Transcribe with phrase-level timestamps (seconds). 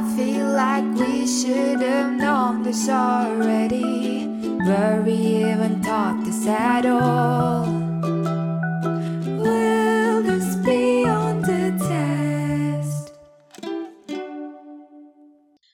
[0.00, 4.26] I feel like we should have known this already.
[4.64, 7.66] Were we even taught this at all?
[9.26, 13.12] Will this be on the test?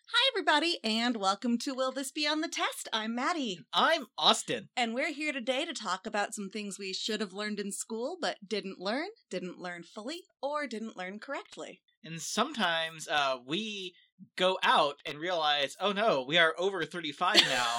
[0.08, 2.88] Hi, everybody, and welcome to Will This Be on the Test?
[2.92, 4.70] I'm Maddie, I'm Austin.
[4.76, 8.16] and we're here today to talk about some things we should have learned in school
[8.20, 11.80] but didn't learn, didn't learn fully, or didn't learn correctly.
[12.04, 13.94] And sometimes uh, we
[14.36, 17.78] go out and realize, oh no, we are over 35 now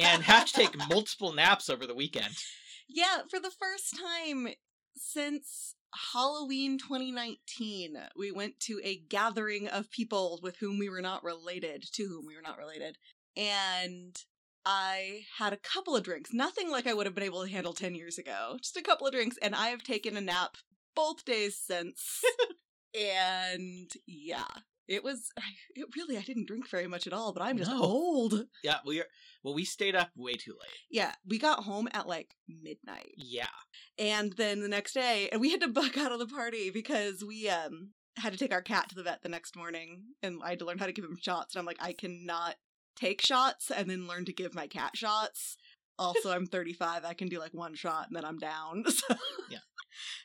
[0.00, 2.34] and have to take multiple naps over the weekend.
[2.88, 4.48] yeah, for the first time
[4.96, 5.74] since
[6.12, 11.84] Halloween 2019, we went to a gathering of people with whom we were not related,
[11.94, 12.96] to whom we were not related,
[13.36, 14.16] and
[14.66, 16.32] I had a couple of drinks.
[16.32, 18.56] Nothing like I would have been able to handle 10 years ago.
[18.60, 20.56] Just a couple of drinks, and I have taken a nap
[20.94, 22.22] both days since.
[22.94, 24.44] and yeah,
[24.88, 25.30] it was,
[25.76, 27.82] it really, I didn't drink very much at all, but I'm just No.
[27.82, 28.46] old.
[28.64, 29.06] Yeah, we are.
[29.44, 30.70] Well, we stayed up way too late.
[30.90, 33.14] Yeah, we got home at like midnight.
[33.16, 33.46] Yeah.
[33.98, 37.22] And then the next day, and we had to buck out of the party because
[37.24, 40.50] we um had to take our cat to the vet the next morning, and I
[40.50, 41.54] had to learn how to give him shots.
[41.54, 42.56] And I'm like, I cannot
[42.96, 45.56] take shots and then learn to give my cat shots.
[46.00, 47.04] Also, I'm 35.
[47.04, 48.84] I can do like one shot and then I'm down.
[48.90, 49.16] So.
[49.50, 49.58] Yeah.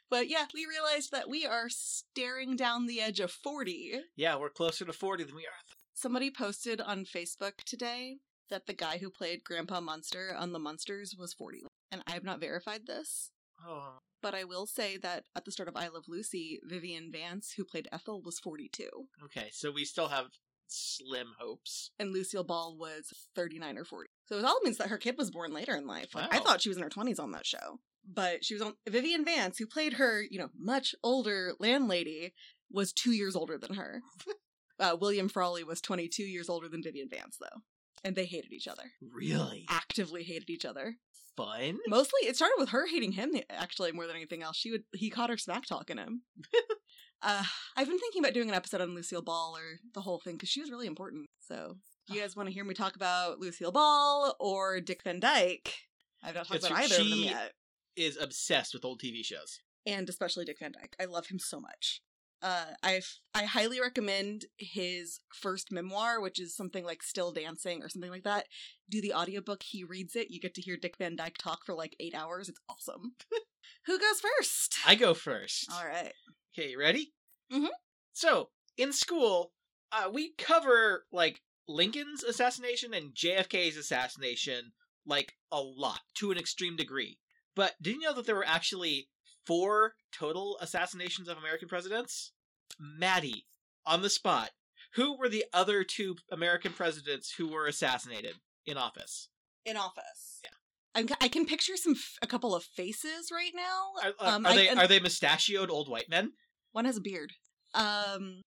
[0.10, 4.02] But yeah, we realized that we are staring down the edge of 40.
[4.16, 5.76] Yeah, we're closer to 40 than we are.
[5.94, 8.18] Somebody posted on Facebook today
[8.50, 11.64] that the guy who played Grandpa Munster on The Munsters was 40.
[11.92, 13.32] And I have not verified this.
[13.66, 14.00] Oh.
[14.22, 17.66] But I will say that at the start of I Love Lucy, Vivian Vance, who
[17.66, 18.88] played Ethel, was 42.
[19.26, 20.28] Okay, so we still have
[20.68, 21.92] slim hopes.
[22.00, 24.10] And Lucille Ball was 39 or 40.
[24.26, 26.16] So it all means that her kid was born later in life.
[26.16, 27.80] Like, I thought she was in her 20s on that show.
[28.12, 28.74] But she was on.
[28.88, 32.34] Vivian Vance, who played her, you know, much older landlady,
[32.72, 34.02] was two years older than her.
[34.80, 37.62] uh, William Frawley was 22 years older than Vivian Vance, though.
[38.04, 38.84] And they hated each other.
[39.02, 39.66] Really?
[39.70, 40.98] Actively hated each other.
[41.38, 41.80] Fun?
[41.88, 44.58] Mostly, it started with her hating him, actually, more than anything else.
[44.58, 46.24] She would he caught her smack talking him.
[47.22, 47.44] uh,
[47.76, 50.50] I've been thinking about doing an episode on Lucille Ball or the whole thing because
[50.50, 51.28] she was really important.
[51.40, 51.78] So,
[52.08, 55.74] do you guys want to hear me talk about Lucille Ball or Dick Van Dyke?
[56.22, 57.54] I've not talked about either of them yet,
[57.96, 59.60] Is obsessed with old TV shows.
[59.86, 60.96] and especially Dick Van Dyke.
[61.00, 62.02] I love him so much.
[62.42, 67.88] Uh, I've I highly recommend his first memoir, which is something like Still Dancing or
[67.90, 68.48] something like that.
[68.90, 70.30] Do the audiobook, he reads it.
[70.32, 72.50] You get to hear Dick Van Dyke talk for like eight hours.
[72.50, 73.14] It's awesome.
[73.86, 74.76] Who goes first?
[74.86, 75.70] I go first.
[75.72, 76.12] All right.
[76.58, 77.14] Okay, you ready?
[77.52, 77.70] Mhm.
[78.14, 79.54] So, in school,
[79.92, 84.74] uh, we cover, like, Lincoln's assassination and JFK's assassination,
[85.06, 87.20] like, a lot, to an extreme degree.
[87.56, 89.10] But did you know that there were actually
[89.46, 92.32] four total assassinations of American presidents?
[92.80, 93.46] Maddie,
[93.86, 94.52] on the spot,
[94.96, 99.30] who were the other two American presidents who were assassinated in office?
[99.66, 100.40] In office.
[100.44, 100.50] Yeah.
[100.96, 103.92] I'm, I can picture some f- a couple of faces right now.
[104.04, 106.34] Are, are- Um, are I- they are they mustachioed old white men?
[106.72, 107.34] One has a beard.
[107.74, 108.42] Um,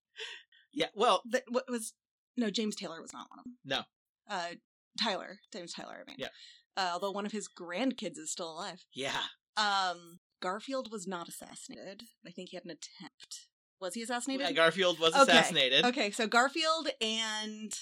[0.73, 1.95] Yeah, well, that what was
[2.37, 3.57] no James Taylor was not one of them.
[3.65, 3.83] No.
[4.29, 4.55] Uh,
[5.01, 6.05] Tyler James Tyler.
[6.07, 6.17] I mean.
[6.19, 6.29] Yeah.
[6.77, 8.85] Uh, although one of his grandkids is still alive.
[8.95, 9.23] yeah.
[9.57, 12.03] Um, Garfield was not assassinated.
[12.27, 13.47] I think he had an attempt.
[13.81, 14.47] Was he assassinated?
[14.47, 15.85] Yeah, Garfield was Okay, assassinated.
[15.87, 17.73] Okay, so Garfield and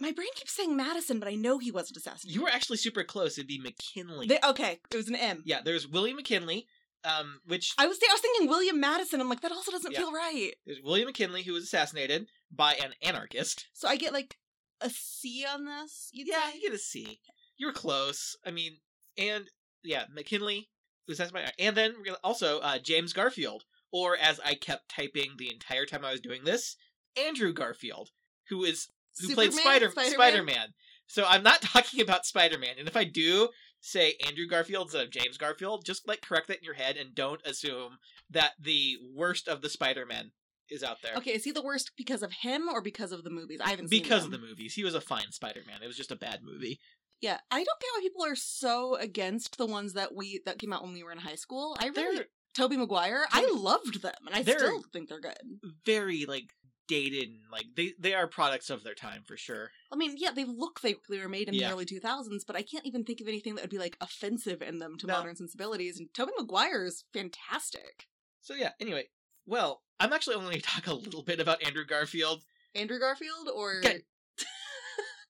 [0.00, 2.34] my brain keeps saying Madison, but I know he wasn't assassinated.
[2.34, 3.38] You were actually super close.
[3.38, 4.26] It'd be McKinley.
[4.26, 5.42] They- okay, it was an M.
[5.46, 6.66] yeah, there's William McKinley,
[7.04, 9.20] um, which I was I was thinking William Madison.
[9.20, 9.98] I'm like that also doesn't Yeah.
[10.00, 10.52] feel right.
[10.66, 13.66] there's William McKinley who was assassinated by an anarchist.
[13.72, 14.36] So I get like
[14.80, 16.10] a C on this.
[16.12, 16.56] Yeah, say?
[16.56, 17.20] you get a C.
[17.60, 18.36] You're close.
[18.46, 18.78] I mean,
[19.18, 19.44] and
[19.84, 20.70] yeah, McKinley
[21.06, 21.94] was by, and then
[22.24, 26.44] also uh, James Garfield, or as I kept typing the entire time I was doing
[26.44, 26.76] this,
[27.22, 28.08] Andrew Garfield,
[28.48, 28.88] who is
[29.20, 30.68] who played Spider Spider Man.
[31.06, 33.50] So I'm not talking about Spider Man, and if I do
[33.82, 37.14] say Andrew Garfield instead of James Garfield, just like correct that in your head and
[37.14, 37.98] don't assume
[38.30, 40.30] that the worst of the Spider Men
[40.70, 41.14] is out there.
[41.16, 43.60] Okay, is he the worst because of him or because of the movies?
[43.62, 45.82] I haven't seen Because of the movies, he was a fine Spider Man.
[45.82, 46.80] It was just a bad movie.
[47.20, 50.72] Yeah, I don't get why people are so against the ones that we that came
[50.72, 51.76] out when we were in high school.
[51.78, 55.38] I really They're Tobey Maguire, I loved them, and I still think they're good.
[55.86, 56.50] very like
[56.88, 59.70] dated and like they they are products of their time for sure.
[59.92, 61.68] I mean, yeah, they look they, they were made in Yeah.
[61.68, 64.62] the early 2000s, but I can't even think of anything that would be like offensive
[64.62, 65.14] in them to No.
[65.14, 65.98] modern sensibilities.
[66.00, 68.08] And Tobey Maguire is fantastic.
[68.40, 68.70] So yeah.
[68.80, 69.04] Anyway,
[69.46, 72.42] well, I'm actually only going to talk a little bit about Andrew Garfield.
[72.74, 73.80] Andrew Garfield, or.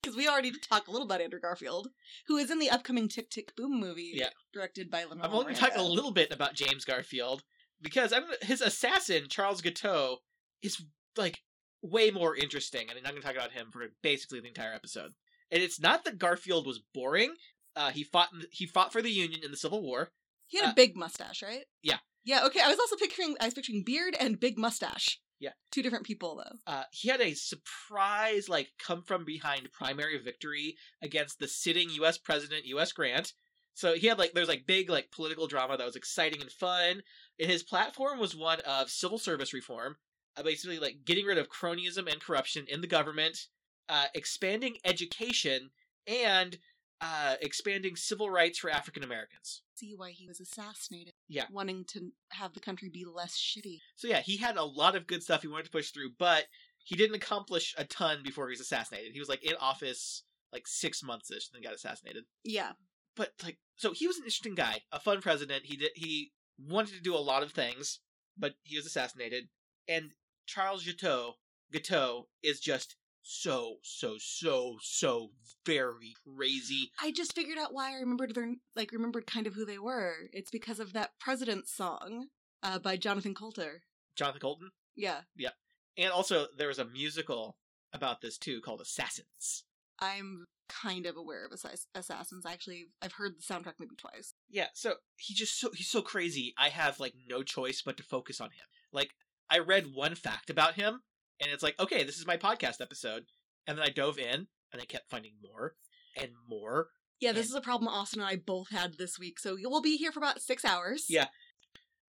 [0.03, 1.89] Because we already talked a little about Andrew Garfield,
[2.27, 4.31] who is in the upcoming Tick Tick Boom movie, Yeah.
[4.53, 5.21] directed by Lin.
[5.21, 7.43] I'm only going to talk a little bit about James Garfield
[7.83, 10.19] because I'm his assassin Charles Guiteau
[10.63, 10.83] is
[11.17, 11.41] like
[11.83, 15.13] way more interesting, and I'm going to talk about him for basically the entire episode.
[15.51, 17.35] And it's not that Garfield was boring.
[17.77, 20.11] Uh, he fought in, he fought for the Union in the Civil War.
[20.47, 21.65] He had Uh, a big mustache, right?
[21.83, 21.99] yeah.
[22.25, 22.61] Yeah, okay.
[22.63, 25.19] I was also picturing I was picturing beard and big mustache.
[25.41, 25.53] Yeah.
[25.73, 26.73] Two different people though.
[26.73, 32.19] Uh, he had a surprise, like, come from behind primary victory against the sitting U.S.
[32.19, 32.93] President, U.S.
[32.93, 33.33] Grant.
[33.75, 37.03] So he had like there's like big like political drama that was exciting and fun.
[37.39, 39.97] And his platform was one of civil service reform,
[40.37, 43.47] uh, basically like getting rid of cronyism and corruption in the government,
[43.89, 45.71] uh, expanding education,
[46.07, 46.59] and
[47.01, 49.63] uh, expanding civil rights for African Americans.
[49.75, 51.15] See why he was assassinated.
[51.31, 51.45] Yeah.
[51.51, 53.79] Wanting to have the country be less shitty.
[53.95, 56.47] So yeah, he had a lot of good stuff he wanted to push through, but
[56.83, 59.13] he didn't accomplish a ton before he was assassinated.
[59.13, 62.25] He was like in office like six months ish, then got assassinated.
[62.45, 62.73] Yeah.
[63.17, 65.67] But like, so he was an interesting guy, a fun president.
[65.67, 68.01] He did he wanted to do a lot of things,
[68.37, 69.45] but he was assassinated.
[69.89, 70.13] And
[70.47, 71.35] Charles Guiteau,
[71.73, 75.31] Guiteau is just so so so so
[75.67, 76.91] very crazy.
[77.01, 80.15] I just figured out why I remembered their like remembered kind of who they were.
[80.33, 82.27] It's because of that President's song
[82.63, 83.83] uh, by Jonathan Coulter.
[84.17, 85.21] Jonathan Coulton, Yeah.
[85.37, 85.51] Yeah.
[85.97, 87.57] And also there was a musical
[87.93, 89.65] about this too called Assassins.
[89.99, 92.47] I'm kind of aware of Assass- Assassins.
[92.47, 94.35] Actually, I've heard the soundtrack maybe twice.
[94.49, 96.55] Yeah, so he just so he's so crazy.
[96.57, 98.67] I have like no choice but to focus on him.
[98.93, 99.11] Like
[99.51, 101.01] I read one fact about him
[101.41, 103.25] and it's like, okay, this is my podcast episode.
[103.67, 105.75] And then I dove in and I kept finding more
[106.21, 106.89] and more.
[107.21, 109.83] Yeah, this And- is a problem Austin and I both had this week, so we'll
[109.83, 111.07] be here for about six hours.
[111.09, 111.29] Yeah.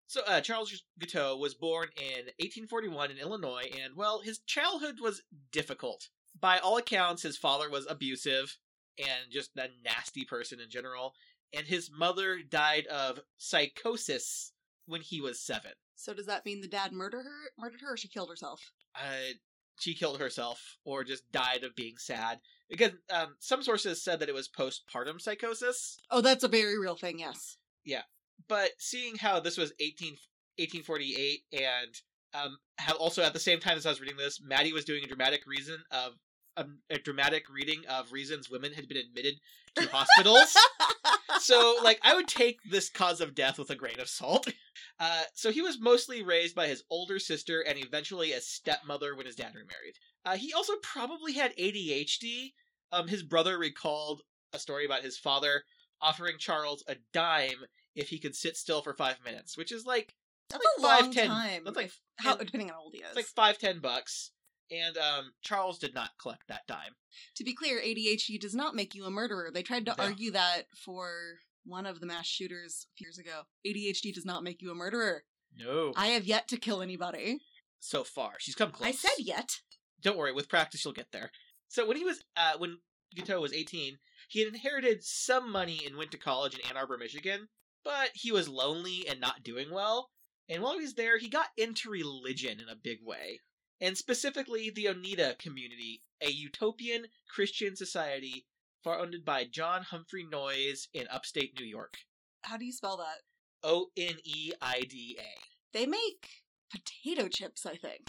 [0.10, 5.22] So uh, Charles Guiteau was born in 1841 in Illinois, and well, his childhood was
[5.52, 6.08] difficult.
[6.40, 8.58] By all accounts, his father was abusive
[8.98, 11.14] and just a nasty person in general,
[11.54, 14.54] and his mother died of psychosis
[14.86, 15.72] when he was seven.
[15.96, 17.52] So does that mean the dad murdered her?
[17.58, 18.72] Murdered her, or she killed herself?
[18.98, 19.34] Uh,
[19.80, 22.40] she killed herself or just died of being sad.
[22.70, 26.96] Because um, some sources said that it was postpartum psychosis, Oh, that's a very real
[26.96, 27.20] thing.
[27.20, 27.58] Yes.
[27.86, 28.02] Yeah,
[28.50, 30.18] but seeing how this was 18,
[30.58, 31.96] 1848 and
[32.34, 35.04] um, how also at the same time as I was reading this, Maddie was doing
[35.04, 36.14] a dramatic reason of
[36.58, 39.36] um, a dramatic reading of reasons women had been admitted
[39.76, 40.54] to hospitals.
[41.40, 44.48] so like I would take this cause of death with a grain of salt.
[45.00, 49.28] Uh, so he was mostly raised by his older sister and eventually a stepmother when
[49.28, 49.94] his dad remarried.
[50.26, 52.54] Uh, he also probably had ADHD.
[52.92, 54.22] Um, his brother recalled
[54.54, 55.64] a story about his father
[56.02, 57.66] offering Charles a dime
[57.96, 60.16] if he could sit still for five minutes, which is like
[60.50, 61.62] That's like a five, long ten- time.
[61.64, 63.08] that's like- how depending on how old he is.
[63.10, 64.32] it's like five ten bucks.
[64.72, 66.96] And um, Charles did not collect that dime.
[67.36, 69.50] to be clear, ADHD does not make you a murderer.
[69.54, 70.04] They tried to No.
[70.04, 73.44] argue that for one of the mass shooters a few years ago.
[73.66, 75.24] ADHD does not make you a murderer.
[75.58, 77.40] No, I have yet to kill anybody.
[77.80, 78.88] so far she's come close.
[78.88, 79.62] I said yet.
[80.02, 81.32] Don't worry, with practice you'll get there.
[81.70, 82.80] So when he was uh when
[83.16, 83.98] Guiteau was 18,
[84.30, 87.48] he had inherited some money and went to college in Ann Arbor, Michigan,
[87.84, 90.10] but he was lonely and not doing well.
[90.50, 93.40] And while he was there, he got into religion in a big way.
[93.80, 98.46] And specifically the Oneida community, a utopian Christian society
[98.84, 101.96] founded by John Humphrey Noyes in upstate New York.
[102.44, 103.22] How do you spell that?
[103.64, 105.78] O N E I D A.
[105.78, 108.08] They make potato chips, I think.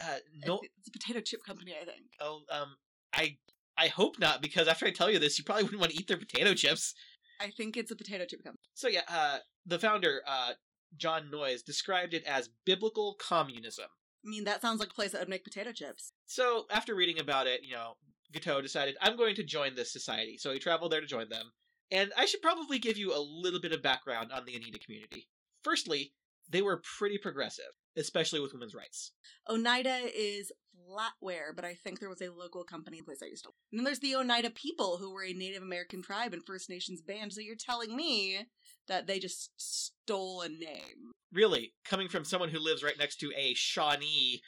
[0.00, 2.06] Uh no It's a potato chip company, I think.
[2.20, 2.76] oh um
[3.12, 3.38] I
[3.76, 6.08] I hope not because after I tell you this you probably wouldn't want to eat
[6.08, 6.94] their potato chips.
[7.40, 8.60] I think it's a potato chip company.
[8.74, 10.54] So yeah, uh, the founder, uh,
[10.96, 13.86] John Noyes, described it as biblical communism.
[14.24, 16.12] I mean, that sounds like a place that would make potato chips.
[16.26, 17.94] So after reading about it, you know,
[18.32, 20.36] Guiteau decided I'm going to join this society.
[20.38, 21.52] So he traveled there to join them.
[21.90, 25.28] And I should probably give you a little bit of background on the Oneida community.
[25.62, 26.12] Firstly,
[26.50, 29.12] they were pretty progressive, especially with women's rights.
[29.48, 30.52] Oneida is
[30.88, 33.50] flatware, but I think there was a local company place I used to.
[33.72, 37.00] And then there's the Oneida people, who were a Native American tribe and First Nations
[37.02, 37.32] band.
[37.32, 38.46] So you're telling me
[38.88, 41.12] that they just stole a name?
[41.32, 44.40] Really, coming from someone who lives right next to a Shawnee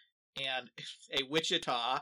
[0.42, 0.70] and
[1.12, 1.98] a Wichita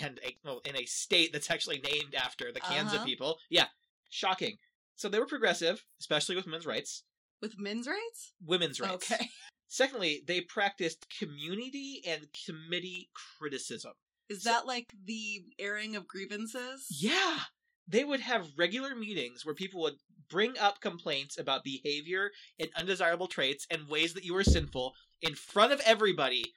[0.00, 3.04] and a well, in a state that's actually named after the Kansas Uh-huh.
[3.04, 3.38] people.
[3.50, 3.66] Yeah,
[4.08, 4.56] shocking.
[4.94, 7.02] So they were progressive, especially with women's rights.
[7.42, 8.34] With men's rights?
[8.44, 9.10] Women's rights.
[9.10, 9.28] Okay.
[9.72, 13.92] Secondly, they practiced community and committee criticism.
[14.28, 16.88] Is that like the airing of grievances?
[16.90, 17.38] Yeah.
[17.86, 19.94] They would have regular meetings where people would
[20.28, 25.36] bring up complaints about behavior and undesirable traits and ways that you were sinful in
[25.36, 26.52] front of everybody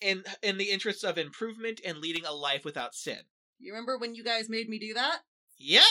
[0.00, 3.20] in in the interests of improvement and leading a life without sin.
[3.60, 5.20] You remember when you guys made me do that?
[5.58, 5.84] Yep.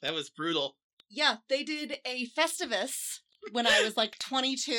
[0.00, 0.76] That was brutal
[1.10, 3.20] Yeah, they did a Festivus
[3.52, 4.72] when I was like 22.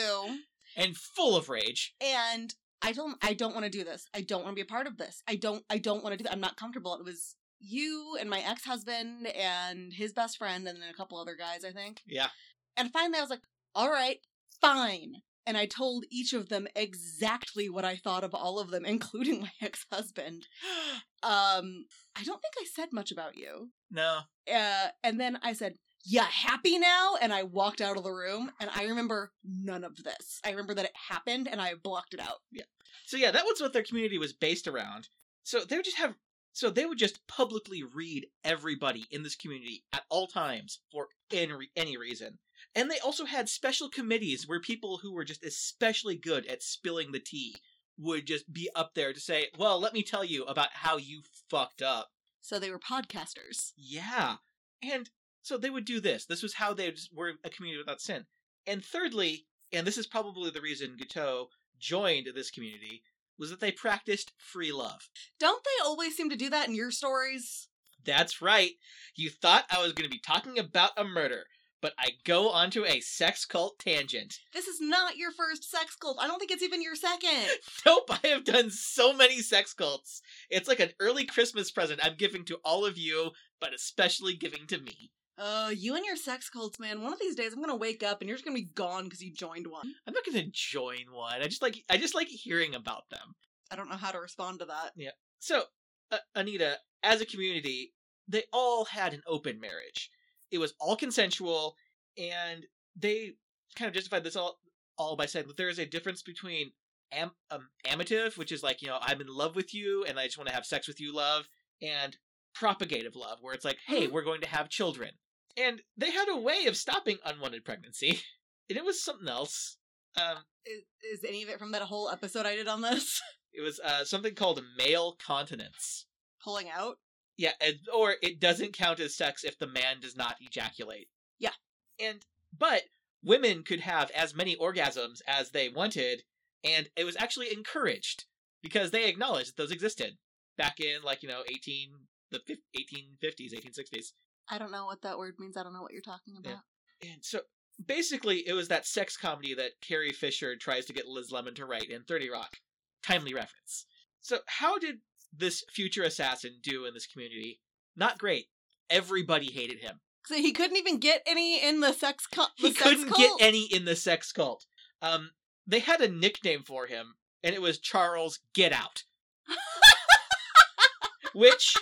[0.75, 1.93] And full of rage.
[2.01, 4.07] And I don't I don't want to do this.
[4.13, 5.21] I don't want to be a part of this.
[5.27, 6.33] I don't I don't want to do that.
[6.33, 6.95] I'm not comfortable.
[6.95, 11.35] It was you and my ex-husband and his best friend and then a couple other
[11.35, 12.01] guys, I think.
[12.05, 12.27] Yeah.
[12.75, 14.17] And finally I was like, "All right,
[14.59, 18.85] fine." And I told each of them exactly what I thought of all of them,
[18.95, 20.47] including my ex-husband.
[21.23, 21.85] Um,
[22.17, 23.69] I don't think I said much about you.
[23.89, 24.19] no.
[24.53, 28.51] Uh, and then I said, "Yeah, happy now?" And I walked out of the room,
[28.59, 30.39] and I remember none of this.
[30.45, 32.41] I remember that it happened, and I blocked it out.
[32.51, 32.63] Yeah.
[33.05, 35.09] So yeah, that was what their community was based around.
[35.43, 36.15] So they would just have
[36.53, 41.71] so they would just publicly read everybody in this community at all times for any
[41.75, 42.37] any reason.
[42.75, 47.11] And they also had special committees where people who were just especially good at spilling
[47.11, 47.55] the tea
[47.97, 51.23] would just be up there to say, "Well, let me tell you about how you
[51.49, 53.73] fucked up." So they were podcasters.
[53.75, 54.37] Yeah.
[54.81, 55.09] And
[55.43, 56.25] so they would do this.
[56.25, 58.25] This was how they were a community without sin.
[58.65, 63.03] And thirdly, and this is probably the reason Guiteau joined this community,
[63.37, 65.09] was that they practiced free love.
[65.39, 67.67] Don't they always seem to do that in your stories?
[68.05, 68.71] That's right.
[69.15, 71.45] You thought I was going to be talking about a murder,
[71.81, 74.39] but I go onto a sex cult tangent.
[74.53, 76.17] This is not your first sex cult.
[76.21, 77.47] I don't think it's even your second.
[77.85, 80.21] Nope, I have done so many sex cults.
[80.49, 84.67] It's like an early Christmas present I'm giving to all of you, but especially giving
[84.67, 85.11] to me.
[85.37, 87.01] Uh, you and your sex cults, man.
[87.01, 89.21] One of these days, I'm gonna wake up and you're just gonna be gone because
[89.21, 89.93] you joined one.
[90.07, 91.41] I'm not to join one.
[91.41, 93.35] I just like I just like hearing about them.
[93.71, 94.91] I don't know how to respond to that.
[94.95, 95.11] Yeah.
[95.39, 95.63] So,
[96.11, 97.93] uh, Oneida, as a community,
[98.27, 100.11] they all had an open marriage.
[100.51, 101.75] It was all consensual,
[102.17, 103.33] and they
[103.75, 104.59] kind of justified this all
[104.97, 106.71] all by saying that there is a difference between
[107.11, 110.25] am, um, amative, which is like you know I'm in love with you and I
[110.25, 111.47] just want to have sex with you, love,
[111.81, 112.15] and
[112.53, 115.11] propagative love, where it's like, hey, we're going to have children,
[115.57, 118.21] and they had a way of stopping unwanted pregnancy,
[118.69, 119.77] and it was something else.
[120.15, 120.83] Um, Is,
[121.19, 123.21] is any of it from that whole episode I did on this?
[123.53, 126.05] it was uh, something called male continence.
[126.43, 126.97] Pulling out?
[127.37, 131.07] Yeah, and, or it doesn't count as sex if the man does not ejaculate.
[131.39, 131.53] Yeah.
[131.99, 132.25] And
[132.57, 132.83] but
[133.23, 136.23] women could have as many orgasms as they wanted,
[136.63, 138.25] and it was actually encouraged
[138.61, 140.17] because they acknowledged that those existed
[140.57, 141.89] back in like you know eighteen
[142.31, 142.39] the
[142.75, 144.13] eighteen fifties, eighteen sixties,
[144.49, 145.57] I don't know what that word means.
[145.57, 146.59] I don't know what you're talking about.
[147.01, 147.11] Yeah.
[147.13, 147.39] and so
[147.85, 151.65] basically it was that sex comedy that Carrie Fisher tries to get Liz Lemon to
[151.65, 152.57] write in Thirty Rock.
[153.05, 153.85] Timely reference.
[154.21, 154.97] So how did
[155.35, 157.59] this future assassin do in this community?
[157.95, 158.45] Not great.
[158.89, 159.99] Everybody hated him.
[160.25, 162.51] So he couldn't even get any in the sex cult.
[162.55, 164.65] he couldn't get any in the sex cult.
[165.01, 165.31] Um,
[165.67, 169.03] they had a nickname for him, and it was Charles Get Out,
[171.33, 171.75] which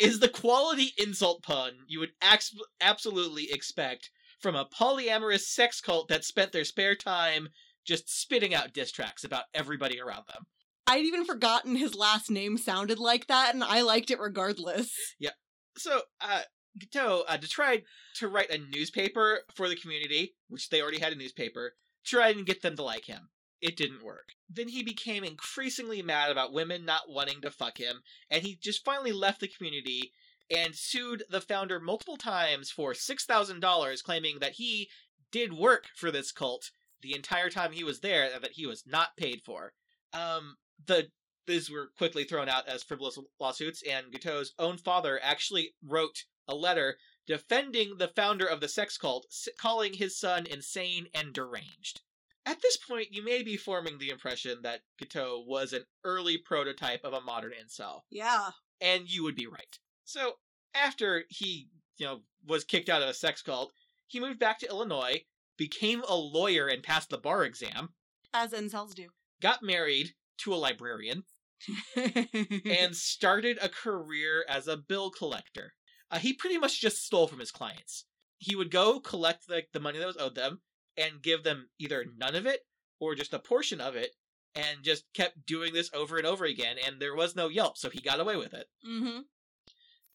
[0.00, 4.10] is the quality insult pun you would ax- absolutely expect
[4.40, 7.48] from a polyamorous sex cult that spent their spare time
[7.86, 10.44] just spitting out diss tracks about everybody around them.
[10.86, 14.92] I'd even forgotten his last name sounded like that, and I liked it regardless.
[15.18, 15.30] Yeah.
[15.76, 16.42] So, uh,
[16.78, 17.82] Guiteau uh, to try
[18.16, 21.74] to write a newspaper for the community, which they already had a newspaper,
[22.04, 23.28] try and get them to like him.
[23.60, 24.34] It didn't work.
[24.48, 28.84] Then he became increasingly mad about women not wanting to fuck him, and he just
[28.84, 30.12] finally left the community
[30.50, 34.88] and sued the founder multiple times for $6,000, claiming that he
[35.32, 36.70] did work for this cult
[37.00, 39.72] the entire time he was there that he was not paid for.
[40.12, 41.10] Um, the
[41.46, 46.54] these were quickly thrown out as frivolous lawsuits, and Guiteau's own father actually wrote a
[46.54, 49.26] letter defending the founder of the sex cult,
[49.58, 52.00] calling his son insane and deranged.
[52.46, 57.04] At this point, you may be forming the impression that Guiteau was an early prototype
[57.04, 58.50] of a modern incel, Yeah.
[58.80, 59.78] and you would be right.
[60.04, 60.34] So,
[60.72, 63.72] after he, you know, was kicked out of a sex cult,
[64.06, 65.22] he moved back to Illinois,
[65.58, 67.88] became a lawyer and passed the bar exam,
[68.32, 69.08] As incels do.
[69.42, 71.24] got married to a librarian,
[71.96, 75.72] and started a career as a bill collector.
[76.10, 78.04] Uh, he pretty much just stole from his clients.
[78.38, 80.60] He would go collect the, the money that was owed them
[80.96, 82.60] and give them either none of it
[83.00, 84.10] or just a portion of it
[84.54, 87.90] and just kept doing this over and over again and there was no Yelp, so
[87.90, 88.66] he got away with it.
[88.88, 89.20] mm-hmm.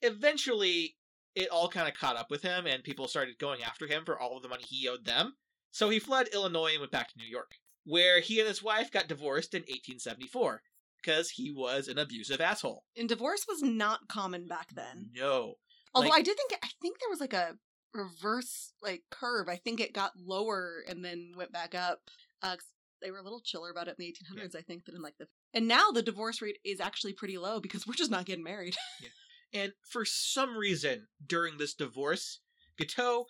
[0.02, 0.96] Eventually,
[1.36, 4.20] it all kind of caught up with him and people started going after him for
[4.20, 5.34] all of the money he owed them.
[5.72, 7.52] So he fled Illinois and went back to New York,
[7.86, 10.62] where he and his wife got divorced in 1874
[11.02, 12.84] because he was an abusive asshole.
[12.98, 15.12] And divorce was not common back then.
[15.14, 15.56] No.
[15.94, 17.56] Although Like- I did think I think there was like a
[17.94, 19.50] reverse like curve.
[19.50, 22.00] I think it got lower and then went back up.
[22.42, 22.58] Uh,
[23.02, 25.18] they were a little chiller about it in the 1800s, I think, than in like
[25.18, 25.28] the.
[25.54, 28.76] And now the divorce rate is actually pretty low because we're just not getting married.
[29.54, 32.40] And for some reason, during this divorce,
[32.78, 33.26] Guiteau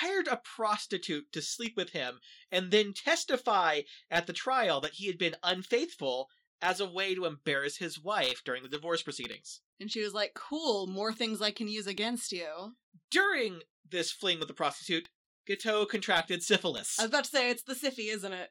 [0.00, 2.18] hired a prostitute to sleep with him
[2.50, 6.28] and then testify at the trial that he had been unfaithful
[6.62, 9.60] as a way to embarrass his wife during the divorce proceedings.
[9.80, 12.72] And she was like, cool, more things I can use against you.
[13.10, 15.08] During this fling with the prostitute,
[15.46, 16.98] Guiteau contracted syphilis.
[16.98, 18.50] I was about to say, it's the Siffy, isn't it?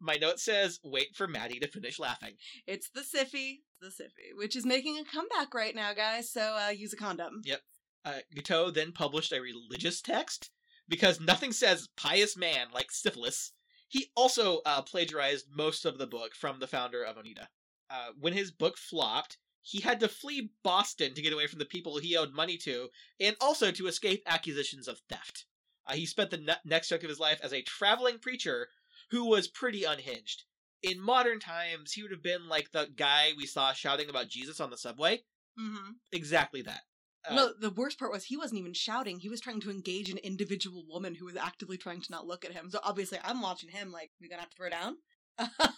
[0.00, 2.34] My note says, wait for Maddie to finish laughing.
[2.66, 6.70] It's the Siffy, the Siffy, which is making a comeback right now, guys, so uh,
[6.70, 7.40] use a condom.
[7.44, 7.60] Yep.
[8.04, 10.50] Uh, Guiteau then published a religious text
[10.88, 13.52] because nothing says pious man like syphilis.
[13.88, 17.48] He also uh, plagiarized most of the book from the founder of Oneida.
[17.90, 21.64] Uh, when his book flopped, he had to flee Boston to get away from the
[21.64, 25.46] people he owed money to, and also to escape accusations of theft.
[25.86, 28.68] Uh, he spent the ne- next chunk of his life as a traveling preacher
[29.10, 30.44] who was pretty unhinged.
[30.82, 34.60] In modern times, he would have been like the guy we saw shouting about Jesus
[34.60, 35.22] on the subway.
[35.58, 35.92] Mm-hmm.
[36.12, 36.82] Exactly that.
[37.28, 39.18] Uh, no, the worst part was he wasn't even shouting.
[39.18, 42.44] He was trying to engage an individual woman who was actively trying to not look
[42.44, 42.70] at him.
[42.70, 44.96] So obviously, I'm watching him like, we gonna have to throw down.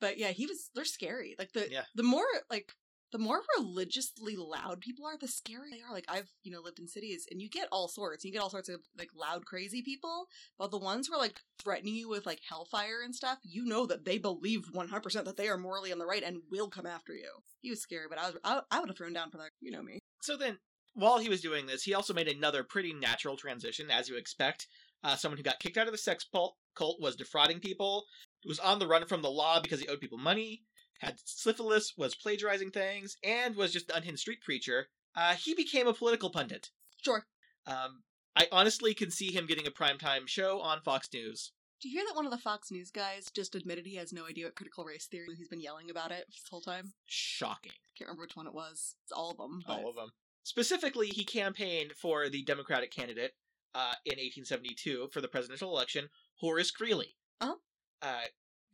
[0.00, 0.70] but yeah, he was.
[0.74, 1.34] They're scary.
[1.38, 1.84] Like the Yeah.
[1.94, 2.72] the more like
[3.12, 5.92] the more religiously loud people are, the scarier they are.
[5.92, 8.24] Like I've you know lived in cities, and you get all sorts.
[8.24, 10.26] You get all sorts of like loud, crazy people.
[10.58, 13.86] But the ones who are like threatening you with like hellfire and stuff, you know
[13.86, 16.86] that they believe 100 percent that they are morally on the right and will come
[16.86, 17.30] after you.
[17.60, 19.50] He was scary, but I was I, I would have thrown down for that.
[19.60, 19.98] You know me.
[20.22, 20.58] So then,
[20.94, 24.66] while he was doing this, he also made another pretty natural transition, as you expect.
[25.04, 28.04] Uh, someone who got kicked out of the sex cult was defrauding people,
[28.46, 30.62] was on the run from the law because he owed people money,
[31.02, 34.88] had syphilis, was plagiarizing things, and was just an unhinged street preacher.
[35.14, 36.70] Uh, he became a political pundit.
[37.02, 37.26] Sure.
[37.66, 38.02] Um,
[38.36, 41.52] I honestly can see him getting a primetime show on Fox News.
[41.82, 44.24] Do you hear that one of the Fox News guys just admitted he has no
[44.26, 45.26] idea what critical race theory?
[45.36, 46.92] He's been yelling about it this whole time.
[47.06, 47.72] Shocking.
[47.98, 48.94] Can't remember which one it was.
[49.02, 49.62] It's all of them.
[49.66, 50.10] but- All of them.
[50.44, 53.32] Specifically, he campaigned for the Democratic candidate
[53.74, 57.14] uh, in 1872 for the presidential election, Horace Greeley.
[57.40, 57.54] Uh-huh.
[58.00, 58.22] Uh,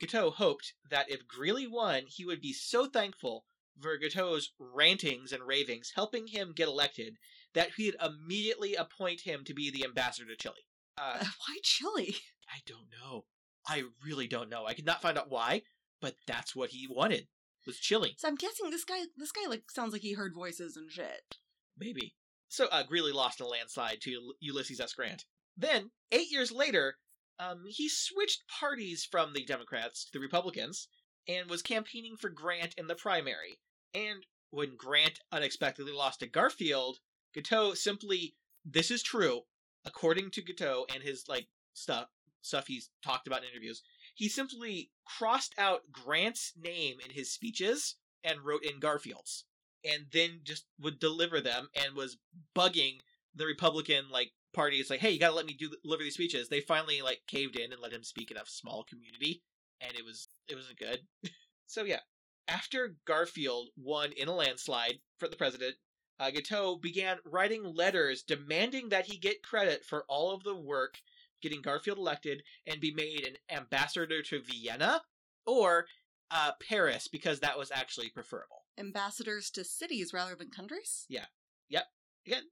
[0.01, 3.45] Guiteau hoped that if Greeley won, he would be so thankful
[3.81, 7.17] for Guiteau's rantings and ravings helping him get elected
[7.55, 10.67] that he'd immediately appoint him to be the ambassador to Chile.
[10.97, 12.17] Uh, Uh, why Chile?
[12.49, 13.25] I don't know.
[13.67, 14.67] I really don't know.
[14.67, 15.63] I could not find out why,
[16.01, 17.29] but that's what he wanted.
[17.67, 18.15] Was Chile.
[18.17, 19.01] So I'm guessing this guy.
[19.17, 21.37] This guy like sounds like he heard voices and shit.
[21.77, 22.15] Maybe.
[22.49, 24.95] So uh, Greeley lost in a landslide to Ul- Ulysses S.
[24.95, 25.27] Grant.
[25.55, 26.97] Then, eight years later,
[27.39, 30.89] um, he switched parties from the Democrats to the Republicans
[31.29, 33.61] and was campaigning for Grant in the primary.
[33.95, 36.99] And when Grant unexpectedly lost to Garfield,
[37.35, 39.43] Guiteau simply, this is true,
[39.85, 42.09] according to Guiteau and his like stuff
[42.41, 43.83] stuff he's talked about in interviews,
[44.15, 49.45] he simply crossed out Grant's name in his speeches and wrote in Garfield's
[49.85, 52.17] and then just would deliver them and was
[52.57, 52.99] bugging
[53.35, 54.79] the Republican like party.
[54.79, 56.49] is like, hey, you gotta let me do deliver these speeches.
[56.49, 59.43] They finally like caved in and let him speak in a small community,
[59.81, 61.01] and it was it wasn't good.
[61.67, 62.01] so yeah,
[62.47, 65.77] after Garfield won in a landslide for the president,
[66.19, 70.99] uh, Guiteau began writing letters demanding that he get credit for all of the work
[71.41, 75.03] getting Garfield elected and be made an ambassador to Vienna
[75.47, 75.87] or
[76.31, 78.65] uh, Paris because that was actually preferable.
[78.79, 81.07] Ambassadors to cities rather than countries.
[81.09, 81.27] Yeah.
[81.69, 81.85] Yep.
[82.27, 82.43] Again,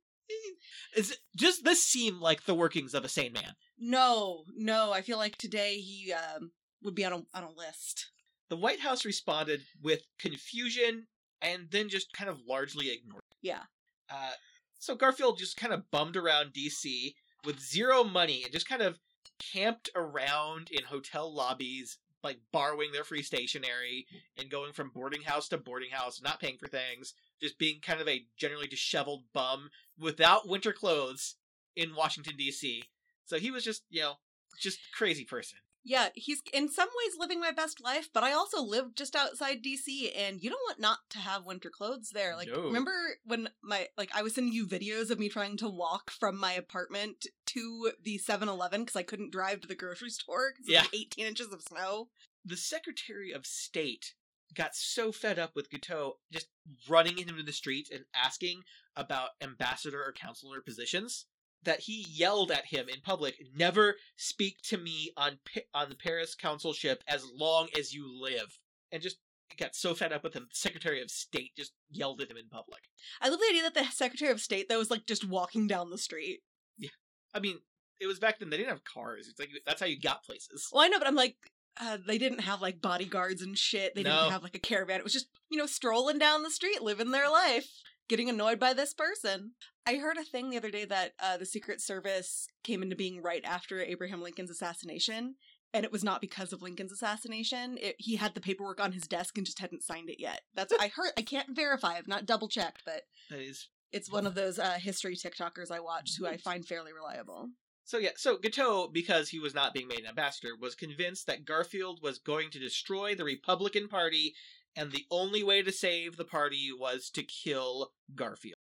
[0.97, 3.55] is does this seem like the workings of a sane man?
[3.79, 4.93] No, no.
[4.93, 8.11] I feel like today he um, would be on a on a list.
[8.49, 11.07] The White House responded with confusion
[11.43, 13.23] and then just kind of largely ignored.
[13.43, 13.63] Yeah.
[14.11, 14.33] Uh,
[14.79, 18.99] so Garfield just kind of bummed around DC with zero money and just kind of
[19.39, 24.07] camped around in hotel lobbies, like borrowing their free stationery
[24.39, 28.01] and going from boarding house to boarding house, not paying for things, just being kind
[28.01, 31.37] of a generally disheveled bum without winter clothes
[31.75, 32.85] in Washington D.C.
[33.25, 34.15] So he was just, you know,
[34.61, 35.59] just crazy person.
[35.89, 39.63] Yeah, he's in some ways living my best life, but I also live just outside
[39.63, 42.35] DC and you don't want not to have winter clothes there.
[42.35, 42.63] Like No.
[42.65, 42.91] remember
[43.25, 46.55] when my like I was sending you videos of me trying to walk from my
[46.55, 50.81] apartment to the 7-Eleven cuz I couldn't drive to the grocery store cuz Yeah.
[50.81, 52.11] like 18 inches of snow.
[52.45, 54.15] the Secretary of State
[54.55, 56.49] got so fed up with Guiteau just
[56.89, 58.63] running into the streets and asking
[58.95, 61.27] about ambassador or counselor positions
[61.63, 65.41] that he yelled at him in public, "Never speak to me on
[65.75, 68.59] on the Paris consulship as long as you live."
[68.93, 69.19] And just
[69.57, 72.49] got so fed up with him, the Secretary of State just yelled at him in
[72.49, 72.91] public.
[73.21, 75.91] I love the idea that the Secretary of State that was like just walking down
[75.91, 76.43] the street.
[76.77, 76.91] Yeah,
[77.35, 77.61] I mean,
[78.01, 79.29] it was back then they didn't have cars.
[79.29, 80.69] It's like that's how you got places.
[80.73, 81.37] Well, I know, but I'm like,
[81.81, 83.95] uh, they didn't have like bodyguards and shit.
[83.95, 84.11] They No.
[84.21, 84.99] didn't have like a caravan.
[84.99, 87.69] It was just, you know, strolling down the street, living their life,
[88.09, 89.53] getting annoyed by this person.
[89.87, 93.23] I heard a thing the other day that uh, the Secret Service came into being
[93.23, 95.37] right after Abraham Lincoln's assassination.
[95.75, 97.77] and it was not because of Lincoln's assassination.
[97.81, 100.41] It, he had the paperwork on his desk and just hadn't signed it yet.
[100.55, 101.11] That's I heard.
[101.19, 101.95] I can't verify.
[101.97, 105.81] I've not double checked, but That is it's one of those uh, history TikTokers I
[105.81, 107.49] watch who I find fairly reliable.
[107.87, 111.45] So yeah, so Guiteau, because he was not being made an ambassador, was convinced that
[111.45, 114.35] Garfield was going to destroy the Republican Party,
[114.75, 118.59] and the only way to save the party was to kill Garfield.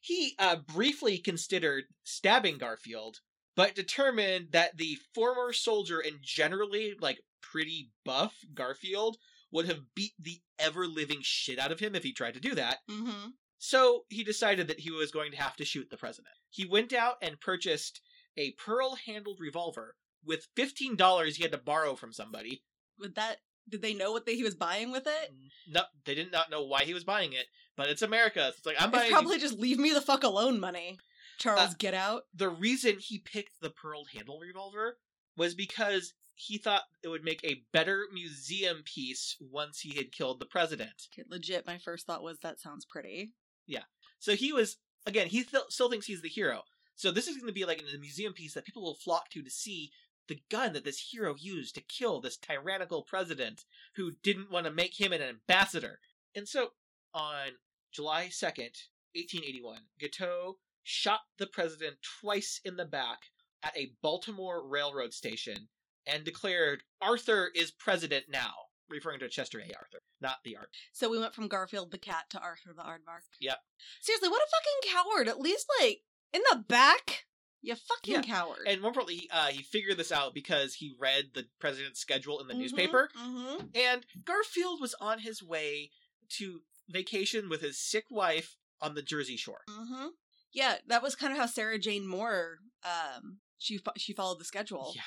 [0.00, 3.20] He uh, briefly considered stabbing Garfield,
[3.54, 9.18] but determined that the former soldier and generally like pretty buff Garfield
[9.52, 12.54] would have beat the ever living shit out of him if he tried to do
[12.54, 12.78] that.
[12.90, 13.28] Mm-hmm.
[13.58, 16.34] So he decided that he was going to have to shoot the president.
[16.48, 18.00] He went out and purchased
[18.36, 22.62] a pearl handled revolver with $15 he had to borrow from somebody.
[22.98, 23.38] Would that?
[23.68, 25.32] Did they know what they, he was buying with it?
[25.68, 28.52] No, they did not know why he was buying it, but it's America.
[28.54, 30.98] It's like, I'm It's buying probably just leave me the fuck alone money.
[31.38, 32.24] Charles, Uh, get out.
[32.34, 34.98] The reason he picked the pearl handle revolver
[35.36, 40.40] was because he thought it would make a better museum piece once he had killed
[40.40, 41.08] the president.
[41.28, 43.32] Legit, my first thought was that sounds pretty.
[43.66, 43.84] Yeah.
[44.18, 45.28] So he was again.
[45.28, 46.62] He th- still thinks he's the hero.
[46.96, 49.42] So this is going to be like a museum piece that people will flock to
[49.42, 49.90] to see
[50.28, 53.64] the gun that this hero used to kill this tyrannical president
[53.96, 56.00] who didn't want to make him an ambassador.
[56.34, 56.68] And so
[57.12, 57.48] on
[57.92, 58.70] July second,
[59.14, 63.18] eighteen eighty-one, Guiteau shot the president twice in the back
[63.62, 65.68] at a Baltimore railroad station
[66.06, 68.54] and declared, "Arthur is president now."
[68.90, 69.72] Referring to Chester A.
[69.74, 70.68] Arthur, not the art.
[70.92, 73.22] So we went from Garfield the cat to Arthur the aardvark.
[73.40, 73.58] Yep.
[74.02, 75.26] Seriously, what a fucking coward!
[75.26, 76.02] At least like
[76.34, 77.24] in the back,
[77.62, 78.66] you fucking Yeah, coward.
[78.66, 82.40] And more importantly, he, uh, he figured this out because he read the president's schedule
[82.40, 83.08] in the Mhm, newspaper.
[83.16, 83.74] mhm.
[83.74, 85.90] And Garfield was on his way
[86.30, 89.62] to vacation with his sick wife on the Jersey Shore.
[89.68, 90.08] Mm-hmm.
[90.52, 94.92] Yeah, that was kind of how Sarah Jane Moore um she she followed the schedule.
[94.94, 95.02] Yeah.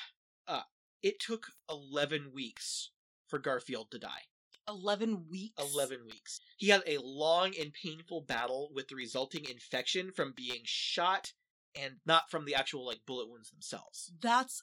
[0.46, 0.62] Uh,
[1.02, 2.90] it took 11 weeks
[3.28, 4.22] for Garfield to die.
[4.68, 5.54] Eleven weeks.
[5.74, 6.40] 11 weeks.
[6.56, 11.32] He had a long and painful battle with the resulting infection from being shot
[11.74, 14.12] and not from the actual like bullet wounds themselves.
[14.20, 14.62] That's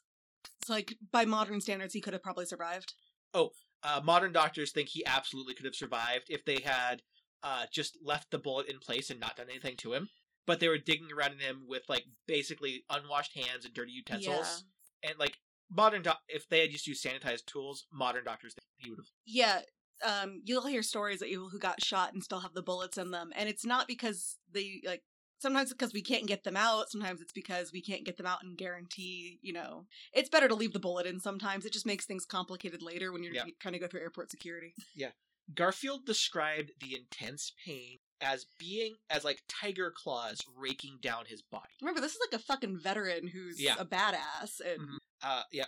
[0.70, 2.94] like by modern standards, he could have probably survived.
[3.34, 3.52] Oh,
[3.84, 7.02] uh, modern doctors think he absolutely could have survived if they had
[7.44, 10.10] uh, just left the bullet in place and not done anything to him.
[10.48, 14.64] But they were digging around in him with like basically unwashed hands and dirty utensils.
[15.04, 15.38] And like
[15.72, 19.08] modern doc, if they had just used sanitized tools, modern doctors think he would have.
[19.26, 19.62] Yeah.
[20.04, 23.12] Um, you'll hear stories of people who got shot and still have the bullets in
[23.12, 25.04] them, and it's not because they like.
[25.40, 26.90] Sometimes because we can't get them out.
[26.90, 29.38] Sometimes it's because we can't get them out and guarantee.
[29.42, 31.20] You know, it's better to leave the bullet in.
[31.20, 33.44] Sometimes it just makes things complicated later when you're Yeah.
[33.60, 34.74] trying to go through airport security.
[34.96, 35.12] Yeah,
[35.54, 41.74] Garfield described the intense pain as being as like tiger claws raking down his body.
[41.82, 43.76] Remember, this is like a fucking veteran who's Yeah.
[43.78, 44.98] a badass, and Mhm.
[45.22, 45.66] Uh, yeah.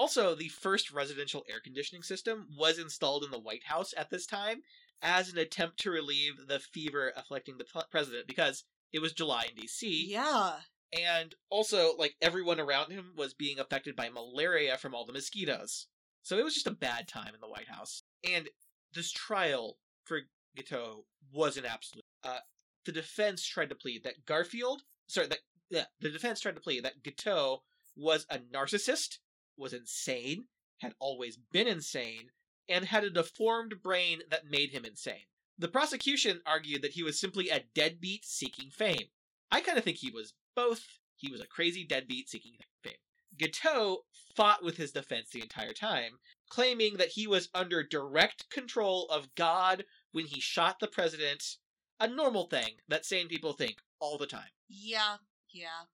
[0.00, 4.24] Also, the first residential air conditioning system was installed in the White House at this
[4.24, 4.62] time
[5.02, 9.44] as an attempt to relieve the fever afflicting the p- president because it was July
[9.50, 9.82] in DC.
[10.08, 10.52] yeah,
[10.98, 15.86] And also, like, everyone around him was being affected by malaria from all the mosquitoes.
[16.22, 18.02] So it was just a bad time in the White House.
[18.26, 18.48] And
[18.94, 20.20] this trial for
[20.56, 22.04] Guiteau was an absolute.
[22.24, 22.38] Uh,
[22.86, 26.84] the defense tried to plead that Garfield, sorry, that yeah, the defense tried to plead
[26.86, 27.62] that Guiteau
[27.96, 29.18] was a narcissist,
[29.60, 30.46] was insane,
[30.78, 32.30] had always been insane,
[32.68, 35.26] and had a deformed brain that made him insane.
[35.58, 39.08] The prosecution argued that he was simply a deadbeat seeking fame.
[39.50, 40.86] I kind of think he was both.
[41.16, 42.94] He was a crazy deadbeat seeking fame.
[43.36, 46.18] Guiteau fought with his defense the entire time,
[46.48, 51.56] claiming that he was under direct control of God when he shot the president,
[51.98, 54.50] a normal thing that sane people think all the time.
[54.68, 55.16] yeah,
[55.50, 55.84] yeah.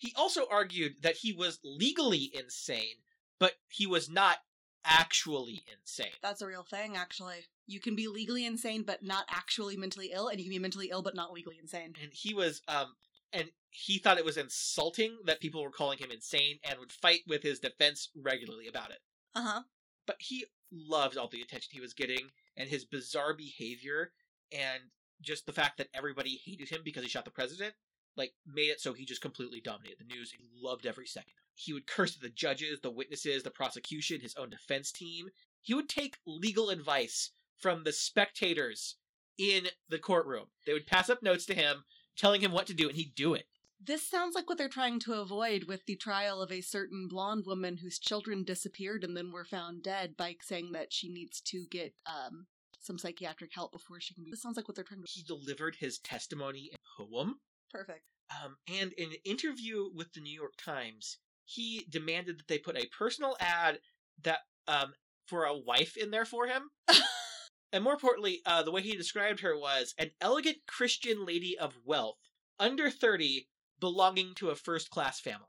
[0.00, 2.96] He also argued that he was legally insane,
[3.38, 4.38] but he was not
[4.84, 6.12] actually insane.
[6.22, 7.36] That's a real thing, actually.
[7.66, 10.88] You can be legally insane but not actually mentally ill, and you can be mentally
[10.90, 11.94] ill but not legally insane.
[12.02, 12.94] and he was um
[13.32, 17.20] and he thought it was insulting that people were calling him insane and would fight
[17.28, 18.98] with his defense regularly about it
[19.36, 19.62] Uh huh.
[20.06, 24.10] but he loved all the attention he was getting and his bizarre behavior
[24.50, 24.82] and
[25.20, 27.74] just the fact that everybody hated him because he shot the president
[28.20, 30.30] like made it so he just completely dominated the news.
[30.30, 34.34] He loved every second he would curse at the judges the witnesses the prosecution his
[34.36, 35.28] own defense team.
[35.60, 38.96] He would take legal advice from the spectators
[39.36, 40.46] in the courtroom.
[40.66, 41.84] They would pass up notes to him
[42.16, 43.44] telling him what to do and he'd do it.
[43.82, 47.44] This sounds like what they're trying to avoid with the trial of a certain blonde
[47.46, 51.66] woman whose children disappeared and then were found dead by saying that she needs to
[51.70, 52.46] get um,
[52.78, 54.30] some psychiatric help before she can be.
[54.30, 55.08] This sounds like what they're trying to.
[55.08, 57.36] he delivered his testimony in poem
[57.70, 58.04] Perfect.
[58.30, 62.76] Um, and in an interview with the New York Times, he demanded that they put
[62.76, 63.80] a personal ad
[64.22, 64.92] that um
[65.26, 66.70] for a wife in there for him.
[67.72, 71.78] and more importantly, uh, the way he described her was an elegant Christian lady of
[71.84, 72.18] wealth,
[72.58, 73.46] under 30,
[73.78, 75.46] belonging to a first class family.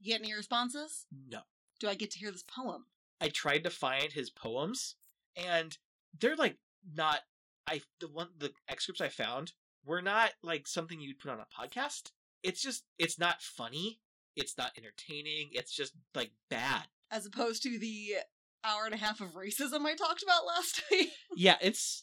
[0.00, 1.06] You get any responses?
[1.28, 1.40] No.
[1.78, 2.86] Do I get to hear this poem?
[3.20, 4.96] I tried to find his poems,
[5.36, 5.76] and
[6.18, 6.56] they're like
[6.94, 7.20] not.
[7.66, 9.52] I the one the excerpts I found
[9.84, 12.10] were not like something you'd put on a podcast.
[12.42, 14.00] It's just it's not funny.
[14.36, 15.50] It's not entertaining.
[15.52, 16.84] It's just like bad.
[17.10, 18.16] As opposed to the
[18.64, 21.10] hour and a half of racism I talked about last week.
[21.36, 22.02] Yeah, it's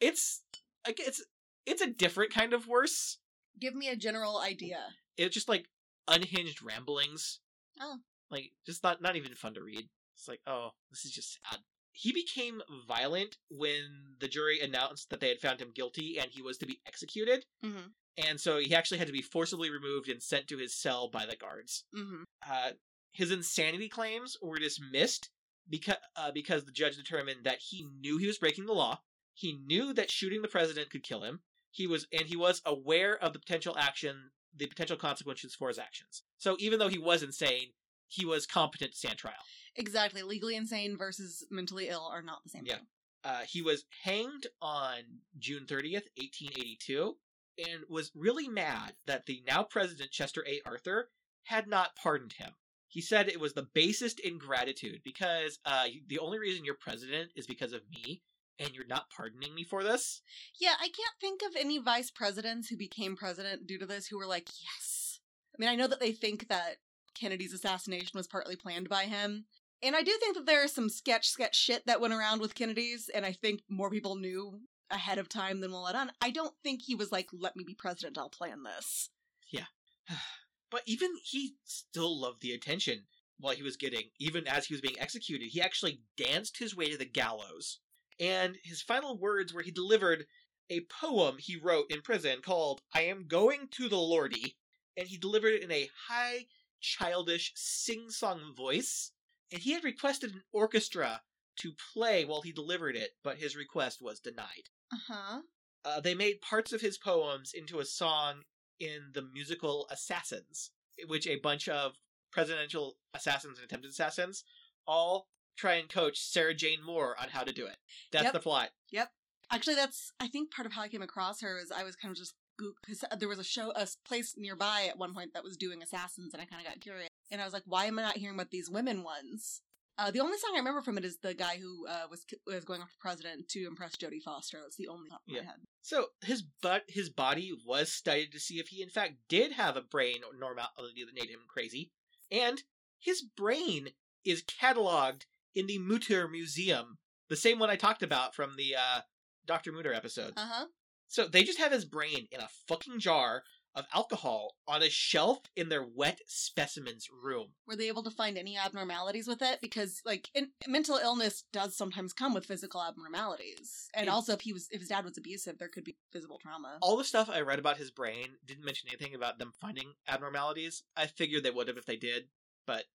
[0.00, 0.42] it's
[0.86, 1.22] it's
[1.66, 3.18] it's a different kind of worse.
[3.60, 4.78] Give me a general idea.
[5.16, 5.66] It's just like
[6.06, 7.40] unhinged ramblings.
[7.80, 7.98] Oh.
[8.30, 9.88] Like just not not even fun to read.
[10.16, 11.60] It's like, oh, this is just sad.
[11.98, 16.42] He became violent when the jury announced that they had found him guilty and he
[16.42, 17.44] was to be executed.
[17.64, 17.88] Mm-hmm.
[18.24, 21.26] And so he actually had to be forcibly removed and sent to his cell by
[21.26, 21.86] the guards.
[21.96, 22.22] Mm-hmm.
[22.48, 22.70] Uh,
[23.10, 25.30] his insanity claims were dismissed
[25.68, 29.00] because uh, because the judge determined that he knew he was breaking the law.
[29.34, 31.40] He knew that shooting the president could kill him.
[31.72, 35.80] He was and he was aware of the potential action, the potential consequences for his
[35.80, 36.22] actions.
[36.36, 37.70] So even though he was insane,
[38.08, 39.34] he was competent to stand trial.
[39.76, 40.22] Exactly.
[40.22, 42.76] Legally insane versus mentally ill are not the same Yeah.
[42.76, 42.86] thing.
[43.24, 47.18] Uh, he was hanged on June 30th, 1882,
[47.58, 50.60] and was really mad that the now president Chester A.
[50.64, 51.10] Arthur
[51.44, 52.54] had not pardoned him.
[52.86, 57.46] He said it was the basest ingratitude because uh, the only reason you're president is
[57.46, 58.22] because of me,
[58.58, 60.22] and you're not pardoning me for this.
[60.58, 64.16] Yeah, I can't think of any vice presidents who became president due to this who
[64.18, 65.20] were like, yes.
[65.54, 66.76] I mean, I know that they think that
[67.18, 69.44] Kennedy's assassination was partly planned by him.
[69.82, 72.54] And I do think that there is some sketch, sketch shit that went around with
[72.54, 76.10] Kennedy's, and I think more people knew ahead of time than will let on.
[76.20, 79.10] I don't think he was like, let me be president, I'll plan this.
[79.52, 79.66] Yeah,
[80.70, 83.04] but even he still loved the attention
[83.38, 85.46] while he was getting, even as he was being executed.
[85.46, 87.78] He actually danced his way to the gallows.
[88.20, 90.26] And his final words were he delivered
[90.70, 94.56] a poem he wrote in prison called I Am Going to the Lordy.
[94.96, 96.46] And he delivered it in a high,
[96.80, 99.12] childish, sing song voice.
[99.52, 101.22] And he had requested an orchestra
[101.60, 104.68] to play while he delivered it, but his request was denied.
[104.92, 105.40] Uh huh.
[105.84, 108.42] Uh, they made parts of his poems into a song
[108.78, 110.70] in the musical Assassins,
[111.06, 111.92] which a bunch of
[112.30, 114.44] presidential assassins and attempted assassins
[114.86, 117.76] all try and coach Sarah Jane Moore on how to do it.
[118.12, 118.32] That's Yep.
[118.34, 118.70] the plot.
[118.90, 119.10] Yep.
[119.50, 122.12] Actually, that's, I think part of how I came across her is I was kind
[122.12, 122.34] of just,
[122.80, 126.32] because there was a show, a place nearby at one point that was doing assassins,
[126.32, 127.08] and I kind of got curious.
[127.30, 129.60] And I was like, why am I not hearing about these women ones?
[129.98, 132.64] Uh, the only song I remember from it is the guy who uh, was was
[132.64, 134.58] going after president to impress Jodie Foster.
[134.62, 135.40] That's the only of Yeah.
[135.40, 135.56] my head.
[135.82, 139.76] So his butt, his body was studied to see if he in fact did have
[139.76, 141.90] a brain normality that made him crazy,
[142.30, 142.62] and
[143.00, 143.88] his brain
[144.24, 145.22] is cataloged
[145.54, 149.00] in the Mutter Museum, the same one I talked about from the uh,
[149.46, 150.34] Doctor Mutter episode.
[150.36, 150.66] Uh huh.
[151.08, 153.42] So they just have his brain in a fucking jar
[153.74, 157.48] of alcohol on a shelf in their wet specimens room.
[157.66, 159.60] Were they able to find any abnormalities with it?
[159.60, 164.40] Because like in, mental illness does sometimes come with physical abnormalities, and It- also if
[164.40, 166.78] he was if his dad was abusive, there could be physical trauma.
[166.82, 170.82] All the stuff I read about his brain didn't mention anything about them finding abnormalities.
[170.96, 172.28] I figured they would have if they did.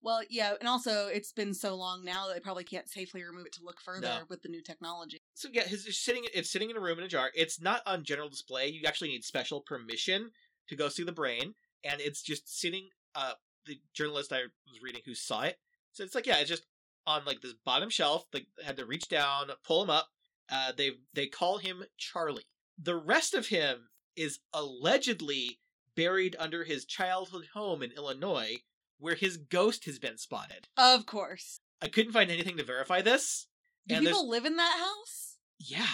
[0.02, 3.46] Well, yeah, and also it's been so long now that they probably can't safely remove
[3.48, 4.20] it to look further No.
[4.30, 5.22] with the new technology.
[5.34, 7.32] So yeah, his it's sitting it's sitting in a room in a jar.
[7.36, 8.68] It's not on general display.
[8.68, 10.32] You actually need special permission
[10.70, 12.90] to go see the brain, and it's just sitting.
[13.16, 13.34] Uh,
[13.66, 15.58] the journalist I was reading who saw it,
[15.92, 16.66] so it's like yeah, it's just
[17.06, 18.26] on like this bottom shelf.
[18.32, 20.08] They had to reach down, pull him up.
[20.52, 22.46] Uh, they they call him Charlie.
[22.78, 25.60] The rest of him is allegedly
[25.96, 28.58] buried under his childhood home in Illinois,
[29.04, 30.70] where his ghost has been spotted.
[30.78, 31.60] Of course.
[31.82, 33.48] I couldn't find anything to verify this.
[33.86, 35.38] Do And there's- people live in that house?
[35.60, 35.94] Yeah.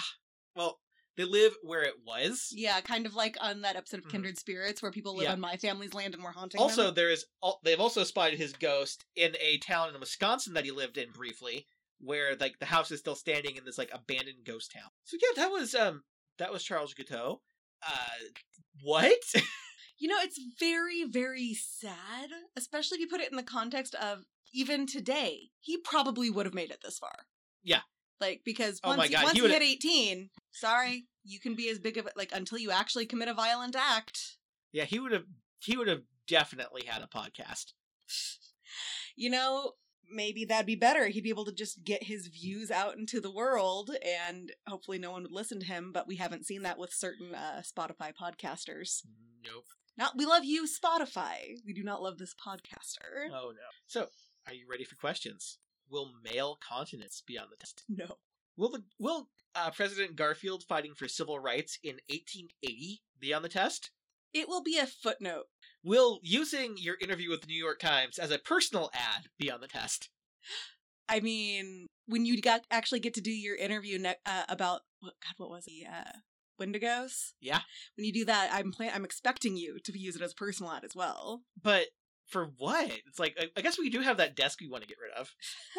[0.56, 0.80] Well,
[1.18, 2.50] they live where it was.
[2.52, 4.12] Yeah, kind of like on that episode of Mhm.
[4.12, 5.32] Kindred Spirits where people live Yeah.
[5.34, 6.94] on my family's land and we're haunting Also, them.
[6.96, 7.26] there is
[7.64, 11.68] they've also spotted his ghost in a town in Wisconsin that he lived in briefly,
[11.98, 14.92] where like the house is still standing in this like abandoned ghost town.
[15.04, 16.04] So yeah, that was um
[16.38, 17.42] that was Charles Guiteau.
[17.82, 18.10] Uh,
[18.84, 19.20] what?
[20.00, 24.24] You know, it's very, very sad, especially if you put it in the context of
[24.54, 27.26] even today, he probably would have made it this far.
[27.64, 27.82] Yeah.
[28.22, 31.70] Like, because Oh once, he, God, once he you hit 18, sorry, you can be
[31.70, 34.38] as big of a, like, until you actually commit a violent act.
[34.72, 35.26] yeah, he would have
[35.62, 37.74] he would have definitely had a podcast.
[39.16, 39.74] You know,
[40.10, 41.08] maybe that'd be better.
[41.08, 43.92] He'd be able to just get his views out into the world
[44.24, 47.36] and hopefully no one would listen to him, but we haven't seen that with certain
[47.36, 49.02] uh, Spotify podcasters.
[49.44, 49.66] Nope.
[49.98, 51.56] Not we love you Spotify.
[51.66, 53.30] We do not love this podcaster.
[53.32, 53.70] Oh no.
[53.88, 54.08] So,
[54.48, 55.58] are you ready for questions?
[55.90, 57.84] Will male continence be on the test?
[57.90, 58.18] No.
[58.58, 63.50] Will the will uh, President Garfield fighting for civil rights in 1880 be on the
[63.50, 63.92] test?
[64.34, 65.46] It will be a footnote.
[65.84, 69.62] Will using your interview with the New York Times as a personal ad be on
[69.62, 70.10] the test?
[71.08, 75.14] I mean, when you got actually get to do your interview ne- uh, about what
[75.24, 75.88] God, what was it?
[75.92, 76.20] Uh,
[76.60, 77.32] Wendigos.
[77.42, 77.60] Yeah.
[77.96, 80.72] When you do that, I'm plan- I'm expecting you to use it as a personal
[80.72, 81.42] ad as well.
[81.62, 81.88] But
[82.28, 82.92] for what?
[83.08, 85.12] It's like I, I guess we do have that desk we want to get rid
[85.14, 85.34] of.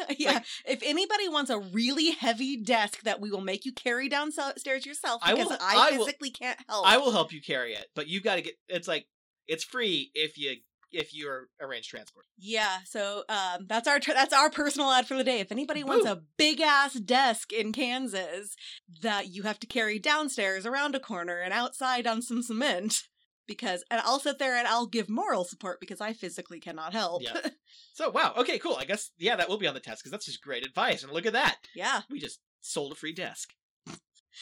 [0.19, 0.33] yeah.
[0.33, 4.85] Like- if anybody wants a really heavy desk that we will make you carry downstairs
[4.85, 6.85] yourself, I because will- I, I will- physically can't help.
[6.85, 8.55] I will help you carry it, but you've got to get.
[8.67, 9.05] It's like
[9.47, 10.57] it's free if you
[10.91, 12.25] if you arrange transport.
[12.37, 15.39] Yeah, so um, that's our tr- that's our personal ad for the day.
[15.39, 18.55] If anybody wants a big ass desk in Kansas
[19.01, 23.03] that you have to carry downstairs around a corner and outside on some cement,
[23.47, 27.23] because and I'll sit there and I'll give moral support because I physically cannot help.
[27.23, 27.49] Yeah.
[27.93, 28.77] So wow, okay, cool.
[28.77, 31.03] I guess yeah, that will be on the test because that's just great advice.
[31.03, 32.01] And look at that, yeah.
[32.09, 33.49] we just sold a free desk.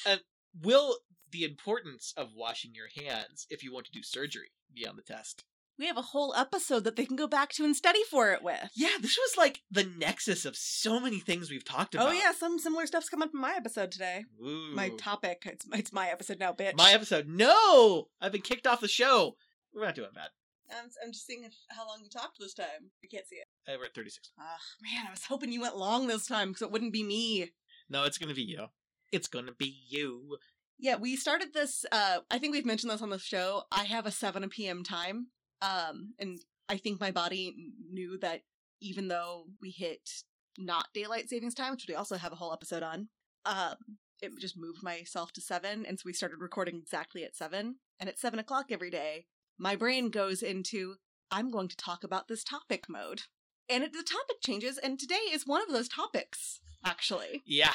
[0.05, 0.21] And
[0.61, 0.97] will
[1.31, 5.01] the importance of washing your hands if you want to do surgery be on the
[5.01, 5.43] test?
[5.79, 8.43] We have a whole episode that they can go back to and study for it
[8.43, 8.69] with.
[8.75, 12.09] Yeah, this was like the nexus of so many things we've talked about.
[12.09, 14.25] Oh yeah, some similar stuff's coming up in my episode today.
[14.45, 14.75] Ooh.
[14.75, 15.43] My topic.
[15.45, 16.75] It's it's my episode now, bitch.
[16.75, 17.27] My episode.
[17.29, 19.37] No, I've been kicked off the show.
[19.73, 20.29] We're not doing bad.
[20.69, 22.91] I'm, I'm just seeing how long you talked this time.
[23.01, 23.47] I can't see it.
[23.65, 24.31] Uh, we're at thirty six.
[24.37, 27.51] Ah, man, I was hoping you went long this time because it wouldn't be me.
[27.89, 28.65] No, it's gonna be you.
[29.13, 30.39] It's gonna be you.
[30.77, 31.85] Yeah, we started this.
[31.89, 33.63] Uh, I think we've mentioned this on the show.
[33.71, 34.83] I have a seven p.m.
[34.83, 35.27] time,
[35.61, 38.41] um, and I think my body knew that
[38.81, 40.09] even though we hit
[40.57, 43.09] not daylight savings time, which we also have a whole episode on,
[43.45, 43.75] um,
[44.21, 47.75] it just moved myself to seven, and so we started recording exactly at seven.
[47.99, 49.25] And at seven o'clock every day,
[49.57, 50.95] my brain goes into
[51.31, 53.23] I'm going to talk about this topic mode,
[53.69, 54.77] and it, the topic changes.
[54.77, 57.43] And today is one of those topics, actually.
[57.45, 57.73] Yeah,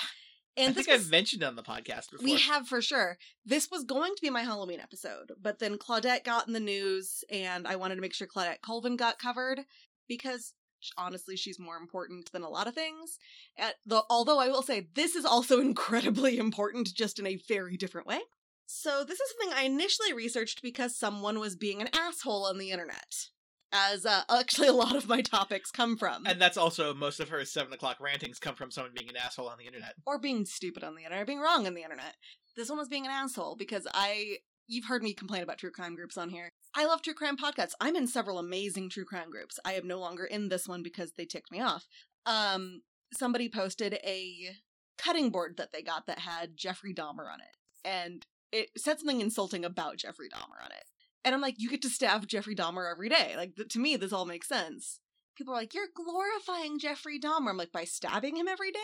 [0.56, 2.24] And I think was- I've mentioned it on the podcast before.
[2.24, 3.18] we have for sure.
[3.44, 7.24] This was going to be my Halloween episode, but then Claudette got in the news,
[7.30, 9.60] and I wanted to make sure Claudette Colvin got covered
[10.08, 10.54] because
[10.98, 13.18] honestly, she's more important than a lot of things.
[13.86, 18.06] The, although I will say this is also incredibly important, just in a very different
[18.06, 18.20] way.
[18.66, 22.70] So this is something I initially researched because someone was being an asshole on the
[22.70, 23.28] internet,
[23.74, 26.24] as uh, actually a lot of my topics come from.
[26.26, 29.48] and that's also most of her seven o'clock rantings come from someone being an asshole
[29.48, 29.94] on the internet.
[30.06, 32.14] or being stupid on the internet, or being wrong on the internet.
[32.56, 34.36] This one was being an asshole because I.
[34.66, 36.48] You've heard me complain about true crime groups on here.
[36.74, 37.72] I love true crime podcasts.
[37.82, 39.58] I'm in several amazing true crime groups.
[39.62, 41.84] I am no longer in this one because they ticked me off.
[42.24, 42.80] Um,
[43.12, 44.54] somebody posted a
[44.96, 49.20] cutting board that they got that had Jeffrey Dahmer on it, and it said something
[49.20, 50.84] insulting about Jeffrey Dahmer on it.
[51.24, 53.34] And I'm like, you get to stab Jeffrey Dahmer every day.
[53.36, 55.00] Like th- to me, this all makes sense.
[55.36, 57.50] People are like, you're glorifying Jeffrey Dahmer.
[57.50, 58.78] I'm like, by stabbing him every day?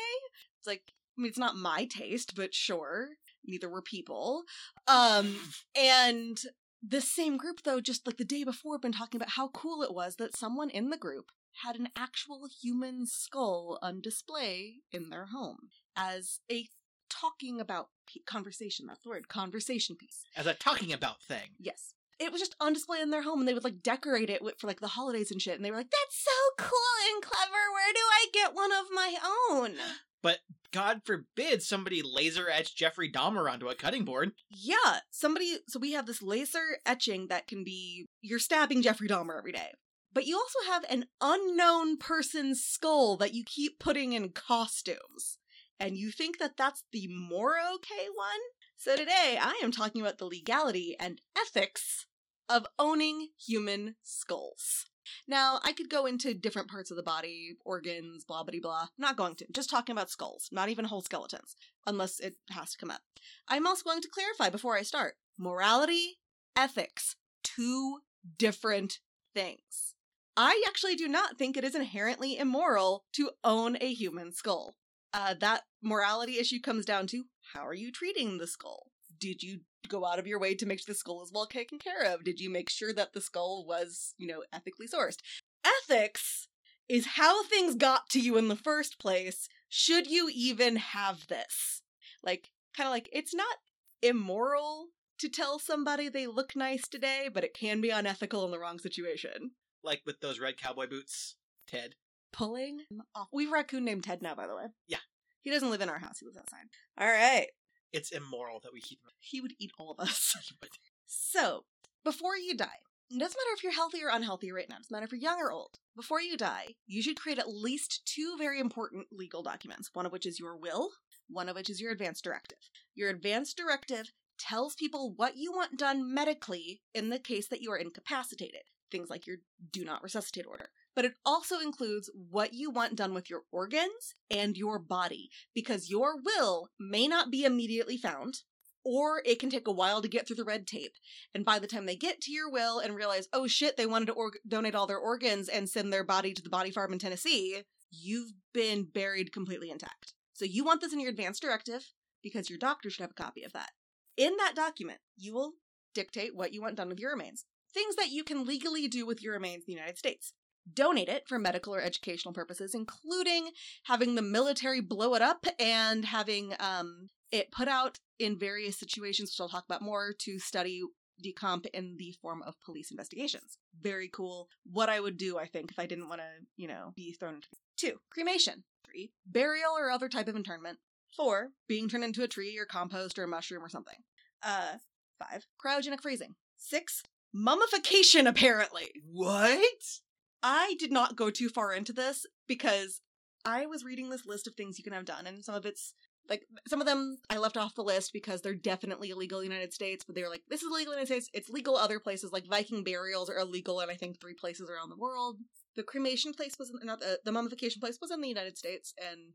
[0.59, 0.83] It's like,
[1.17, 3.11] I mean, it's not my taste, but sure.
[3.45, 4.43] Neither were people.
[4.89, 5.37] Um,
[5.77, 6.41] and
[6.83, 9.95] this same group, though, just like the day before, been talking about how cool it
[9.95, 11.27] was that someone in the group
[11.65, 16.67] had an actual human skull on display in their home as a
[17.09, 18.87] talking about pe- conversation.
[18.87, 20.25] That's the word, conversation piece.
[20.37, 21.51] As a talking about thing.
[21.59, 21.95] Yes.
[22.21, 24.67] It was just on display in their home, and they would like decorate it for
[24.67, 25.57] like the holidays and shit.
[25.57, 27.51] And they were like, "That's so cool and clever.
[27.73, 29.17] Where do I get one of my
[29.51, 29.77] own?"
[30.23, 34.33] But God forbid somebody laser etch Jeffrey Dahmer onto a cutting board.
[34.51, 35.61] Yeah, somebody.
[35.67, 39.73] So we have this laser etching that can be you're stabbing Jeffrey Dahmer every day,
[40.13, 45.39] but you also have an unknown person's skull that you keep putting in costumes,
[45.79, 48.41] and you think that that's the more okay one.
[48.77, 52.07] So today I am talking about the legality and ethics
[52.51, 54.87] of owning human skulls.
[55.27, 58.89] Now, I could go into different parts of the body, organs, blah, blah, blah.
[58.99, 59.47] Not going to.
[59.53, 63.01] Just talking about skulls, not even whole skeletons, unless it has to come up.
[63.49, 66.19] I'm also going to clarify before I start morality,
[66.57, 68.01] ethics, two
[68.37, 68.99] different
[69.35, 69.95] things.
[70.37, 74.75] I actually do not think it is inherently immoral to own a human skull.
[75.13, 78.91] Uh, that morality issue comes down to how are you treating the skull?
[79.21, 81.79] Did you go out of your way to make sure the skull is well taken
[81.79, 82.25] care of?
[82.25, 85.19] Did you make sure that the skull was, you know, ethically sourced?
[85.65, 86.49] Ethics
[86.89, 89.49] is how things got to you in the first place.
[89.69, 91.83] Should you even have this?
[92.23, 93.59] Like, kind of like, it's not
[94.03, 98.59] immoral to tell somebody they look nice today, but it can be unethical in the
[98.59, 99.53] wrong situation.
[99.85, 101.37] Like with those red cowboy boots,
[101.69, 101.95] Ted.
[102.33, 102.81] pulling
[103.15, 103.29] off.
[103.33, 104.65] We have a raccoon named Ted now, by the way.
[104.89, 104.99] Yeah.
[105.43, 106.19] He doesn't live in our house.
[106.19, 106.65] He lives outside.
[106.99, 107.47] All right.
[107.93, 109.11] It's immoral that we keep him.
[109.19, 110.35] He would eat all of us.
[111.07, 111.65] so,
[112.05, 112.81] before you die,
[113.11, 114.77] it doesn't matter if you're healthy or unhealthy right now.
[114.77, 115.79] It doesn't matter if you're young or old.
[115.97, 120.13] Before you die, you should create at least two very important legal documents, one of
[120.13, 120.91] which is your will,
[121.29, 122.59] one of which is your advance directive.
[122.95, 127.73] Your advance directive tells people what you want done medically in the case that you
[127.73, 129.39] are incapacitated, things like your
[129.73, 130.71] do not resuscitate order.
[130.97, 135.91] But it also includes what you want done with your organs and your body, because
[135.91, 138.41] your will may not be immediately found,
[138.85, 140.95] or it can take a while to get through the red tape.
[141.35, 144.07] And by the time they get to your will and realize, oh shit, they wanted
[144.07, 146.99] to or- donate all their organs and send their body to the body farm in
[146.99, 150.15] Tennessee, you've been buried completely intact.
[150.33, 151.87] So you want this in your advance directive
[152.23, 153.71] because your doctor should have a copy of that.
[154.17, 155.53] In that document, you will
[155.95, 157.45] dictate what you want done with your remains.
[157.73, 160.33] Things that you can legally do with your remains in the United States.
[160.73, 163.51] Donate it for medical or educational purposes, including
[163.85, 169.31] having the military blow it up and having um, it put out in various situations,
[169.31, 170.83] which I'll talk about more, to study
[171.25, 173.59] decomp in the form of police investigations.
[173.81, 174.49] Very cool.
[174.65, 177.35] What I would do, I think, if I didn't want to, you know, be thrown
[177.35, 177.49] into.
[177.77, 178.65] Two, cremation.
[178.87, 180.79] Three, burial or other type of internment.
[181.17, 183.97] Four, being turned into a tree or compost or a mushroom or something.
[184.43, 184.75] Uh,
[185.19, 186.35] five, cryogenic freezing.
[186.57, 187.03] Six,
[187.33, 188.91] mummification, apparently.
[189.05, 190.01] What?
[190.43, 193.01] I did not go too far into this because
[193.45, 195.95] I was reading this list of things you can have done, and some of it's
[196.29, 199.55] like some of them I left off the list because they're definitely illegal in the
[199.55, 201.31] United States, but they were like, this is illegal in the United States.
[201.35, 204.91] It's legal other places, like Viking burials are illegal in I think three places around
[204.91, 205.39] the world.
[205.77, 208.95] The cremation place was in, not the, the mummification place was in the United States,
[208.99, 209.35] and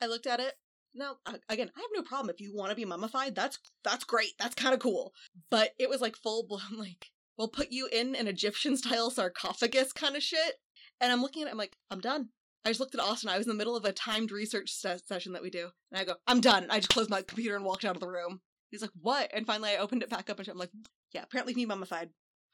[0.00, 0.54] I looked at it.
[0.94, 1.16] Now,
[1.48, 3.34] again, I have no problem if you want to be mummified.
[3.34, 4.32] That's that's great.
[4.38, 5.14] That's kind of cool.
[5.50, 9.92] But it was like full blown like we'll put you in an Egyptian style sarcophagus
[9.92, 10.54] kind of shit.
[11.00, 12.28] And I'm looking at it, I'm like, I'm done.
[12.64, 13.28] I just looked at Austin.
[13.28, 15.70] I was in the middle of a timed research se- session that we do.
[15.90, 16.66] And I go, I'm done.
[16.70, 18.40] I just closed my computer and walked out of the room.
[18.70, 19.30] He's like, what?
[19.34, 20.70] And finally I opened it back up and I'm like,
[21.12, 22.10] yeah, apparently me mummified.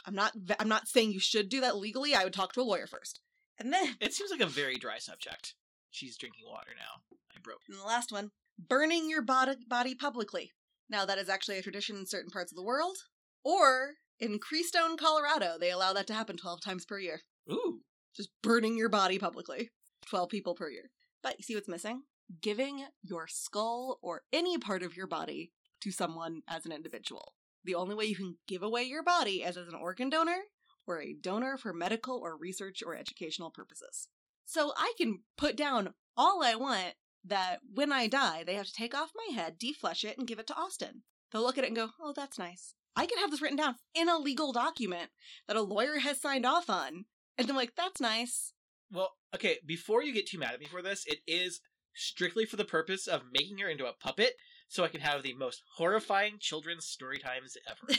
[0.07, 2.15] I'm not, I'm not saying you should do that legally.
[2.15, 3.21] I would talk to a lawyer first.
[3.59, 5.55] And then, It seems like a very dry subject.
[5.91, 7.03] She's drinking water now.
[7.37, 7.61] I broke.
[7.69, 10.53] and the last one, burning your body, body publicly.
[10.89, 12.97] Now that is actually a tradition in certain parts of the world.
[13.45, 17.23] Or in Crestone, Colorado, they allow that to happen 12 times per year.
[17.51, 17.81] Ooh.
[18.15, 19.71] just burning your body publicly.
[20.07, 20.91] 12 people per year.
[21.23, 22.03] But you see what's missing?
[22.43, 25.53] Giving your skull or any part of your body
[25.83, 27.35] to someone as an individual.
[27.65, 30.39] The only way you can give away your body is as an organ donor
[30.87, 34.09] or a donor for medical or research or educational purposes.
[34.45, 36.95] So I can put down all I want
[37.25, 40.39] that when I die, they have to take off my head, deflesh it, and give
[40.39, 41.03] it to Austin.
[41.31, 42.75] They'll look at it and go, oh, that's nice.
[42.97, 45.11] I can have this written down in a legal document
[45.47, 47.05] that a lawyer has signed off on.
[47.37, 48.53] And I'm like, that's nice.
[48.91, 51.61] Well, okay, before you get too mad at me for this, it is
[51.95, 54.35] strictly for the purpose of making her into a puppet
[54.69, 57.99] so I can have the most horrifying children's story times ever.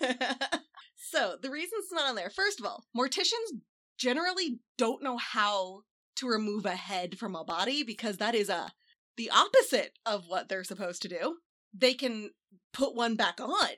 [0.96, 2.30] so the reasons it's not on there.
[2.30, 3.60] First of all, morticians
[3.98, 5.82] generally don't know how
[6.16, 8.72] to remove a head from a body because that is a
[9.16, 11.36] the opposite of what they're supposed to do.
[11.72, 12.30] They can
[12.72, 13.68] put one back on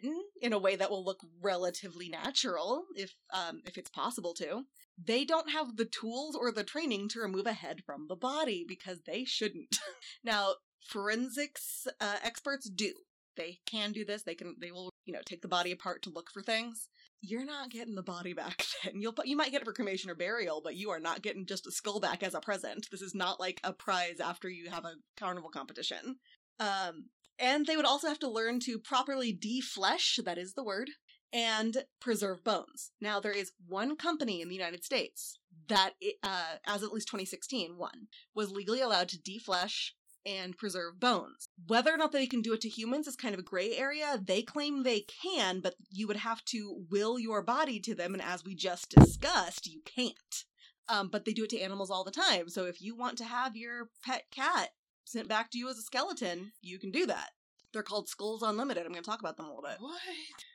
[0.40, 4.62] in a way that will look relatively natural if um, if it's possible to.
[5.02, 8.64] They don't have the tools or the training to remove a head from the body
[8.66, 9.76] because they shouldn't.
[10.24, 10.54] now,
[10.88, 12.92] forensics uh, experts do.
[13.36, 14.22] They can do this.
[14.22, 14.56] They can.
[14.60, 16.88] They will, you know, take the body apart to look for things.
[17.22, 18.64] You're not getting the body back.
[18.84, 19.14] Then you'll.
[19.24, 21.70] You might get it for cremation or burial, but you are not getting just a
[21.70, 22.88] skull back as a present.
[22.90, 26.16] This is not like a prize after you have a carnival competition.
[26.60, 27.06] Um,
[27.42, 30.22] and they would also have to learn to properly deflesh.
[30.24, 30.90] That is the word.
[31.34, 32.92] And preserve bones.
[33.00, 35.38] Now, there is one company in the United States
[35.68, 39.92] that, uh, as at least 2016, one was legally allowed to deflesh
[40.26, 41.48] and preserve bones.
[41.66, 44.20] Whether or not they can do it to humans is kind of a gray area.
[44.22, 48.22] They claim they can, but you would have to will your body to them, and
[48.22, 50.44] as we just discussed, you can't.
[50.88, 52.50] Um, but they do it to animals all the time.
[52.50, 54.70] So if you want to have your pet cat
[55.04, 57.30] sent back to you as a skeleton, you can do that.
[57.72, 58.84] They're called Skulls Unlimited.
[58.84, 59.76] I'm going to talk about them a little bit.
[59.80, 60.00] What?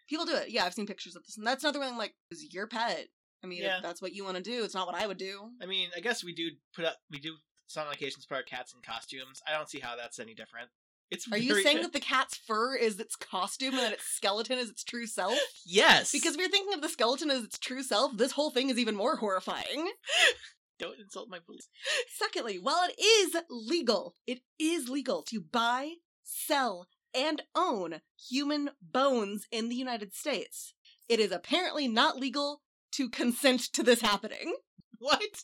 [0.08, 0.50] People do it.
[0.50, 1.38] Yeah, I've seen pictures of this.
[1.38, 3.08] And that's another one like, is your pet.
[3.44, 3.78] I mean, Yeah.
[3.78, 5.50] if that's what you want to do, it's not what I would do.
[5.62, 7.36] I mean, I guess we do put up, we do
[7.68, 9.42] some occasions put our cats in costumes.
[9.48, 10.70] I don't see how that's any different.
[11.10, 14.58] It's Are you saying that the cat's fur is its costume and that its skeleton
[14.60, 15.38] is its true self?
[15.66, 16.12] yes?
[16.12, 18.78] Because if you're thinking of the skeleton as its true self, this whole thing is
[18.78, 19.90] even more horrifying.
[20.80, 21.70] don't insult my police.
[22.18, 29.48] Secondly, while it is legal, it is legal to buy, sell, and own human bones
[29.52, 30.74] in the United States.
[31.10, 32.62] It is apparently not legal
[32.94, 34.56] to consent to this happening.
[35.00, 35.44] What?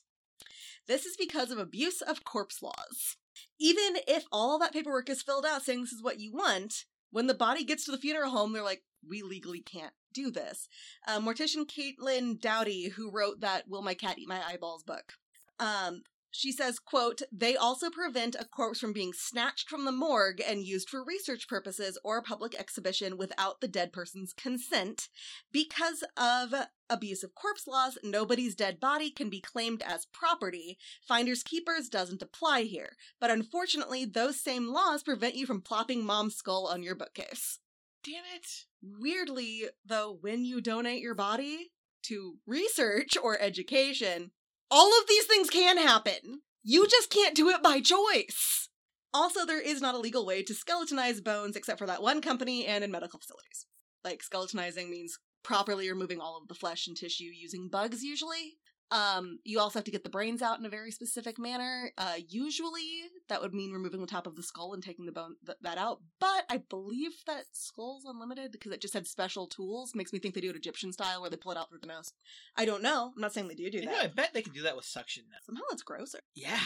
[0.88, 3.18] This is because of abuse of corpse laws.
[3.60, 7.28] Even if all that paperwork is filled out saying this is what you want, when
[7.28, 10.68] the body gets to the funeral home, they're like, we legally can't do this.
[11.08, 15.14] Uh, mortician Caitlin Doughty, who wrote that Will My Cat Eat My Eyeballs book,
[15.60, 16.04] um,
[16.36, 20.64] she says, quote, they also prevent a corpse from being snatched from the morgue and
[20.64, 25.10] used for research purposes or a public exhibition without the dead person's consent.
[25.52, 26.56] Because of
[26.90, 30.80] abuse of corpse laws, nobody's dead body can be claimed as property.
[31.08, 32.98] Finders keepers doesn't apply here.
[33.22, 37.60] But unfortunately, those same laws prevent you from plopping mom's skull on your bookcase.
[38.04, 38.66] Damn it.
[38.82, 41.72] Weirdly, though, when you donate your body
[42.04, 44.32] to research or education,
[44.74, 46.42] all of these things can happen.
[46.64, 48.70] You just can't do it by choice.
[49.14, 52.66] Also, there is not a legal way to skeletonize bones except for that one company
[52.66, 53.68] and in medical facilities.
[54.04, 58.58] Like, skeletonizing means properly removing all of the flesh and tissue using bugs, usually.
[58.92, 61.92] Um, you also have to get the brains out in a very specific manner.
[61.98, 62.88] Uh, usually,
[63.28, 65.80] that would mean removing the top of the skull and taking the bone th- that
[65.80, 66.00] out.
[66.20, 69.94] But I believe that Skulls Unlimited because it just had special tools.
[69.96, 71.88] Makes me think they do it Egyptian style, where they pull it out through the
[71.88, 72.14] nose.
[72.56, 73.12] I don't know.
[73.16, 73.92] I'm not saying they do do You that.
[73.92, 75.38] know, I bet they can do that with suction now.
[75.44, 76.20] Somehow it's grosser.
[76.36, 76.60] Yeah.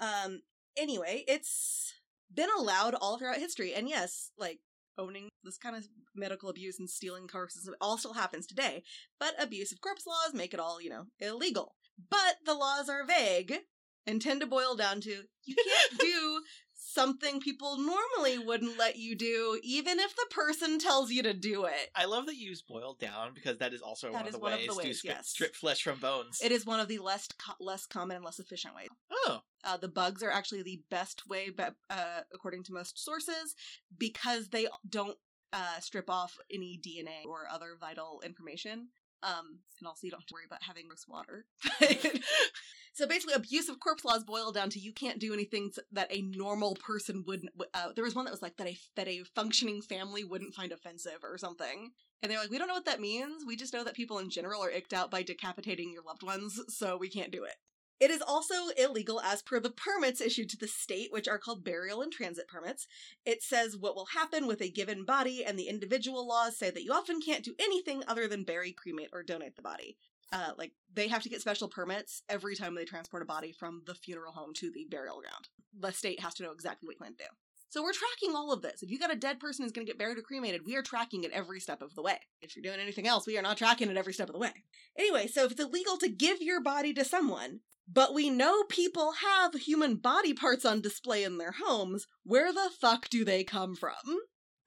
[0.00, 0.40] Um.
[0.76, 1.92] Anyway, it's
[2.32, 4.60] been allowed all throughout history, and yes, like
[4.98, 8.82] owning this kind of medical abuse and stealing corpses all still happens today.
[9.18, 11.74] But abuse of corpse laws make it all, you know, illegal.
[12.10, 13.54] But the laws are vague
[14.06, 15.10] and tend to boil down to
[15.44, 16.40] you can't do
[16.74, 21.64] something people normally wouldn't let you do, even if the person tells you to do
[21.64, 21.90] it.
[21.94, 24.40] I love that you use boil down because that is also That one, is of
[24.40, 25.28] the one of ways to ways, strip, yes.
[25.28, 26.40] strip flesh from bones.
[26.42, 28.88] It is one of the less co- less common and less efficient ways.
[29.10, 33.54] Oh, Uh, the bugs are actually the best way, but uh, according to most sources,
[33.98, 35.16] because they don't
[35.52, 38.88] uh, strip off any DNA or other vital information.
[39.22, 41.44] Um, and also you don't have to worry about having gross water.
[42.92, 46.22] so basically, abuse of corpse laws boil down to you can't do anything that a
[46.22, 47.50] normal person wouldn't.
[47.74, 50.70] Uh, there was one that was like that a that a functioning family wouldn't find
[50.70, 51.90] offensive or something.
[52.22, 53.44] And they're like, we don't know what that means.
[53.44, 56.60] We just know that people in general are icked out by decapitating your loved ones,
[56.68, 57.54] so we can't do it.
[58.00, 61.64] It is also illegal as per the permits issued to the state, which are called
[61.64, 62.86] burial and transit permits.
[63.24, 66.84] It says what will happen with a given body, and the individual laws say that
[66.84, 69.96] you often can't do anything other than bury, cremate, or donate the body.
[70.32, 73.82] Uh, like, they have to get special permits every time they transport a body from
[73.86, 75.48] the funeral home to the burial ground.
[75.78, 77.30] The state has to know exactly what you plan to do.
[77.70, 78.82] So we're tracking all of this.
[78.82, 80.82] If you got a dead person who's going to get buried or cremated, we are
[80.82, 82.18] tracking it every step of the way.
[82.40, 84.52] If you're doing anything else, we are not tracking it every step of the way.
[84.98, 89.12] Anyway, so if it's illegal to give your body to someone, but we know people
[89.12, 93.74] have human body parts on display in their homes, where the fuck do they come
[93.74, 93.94] from?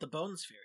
[0.02, 0.60] the bones fairy.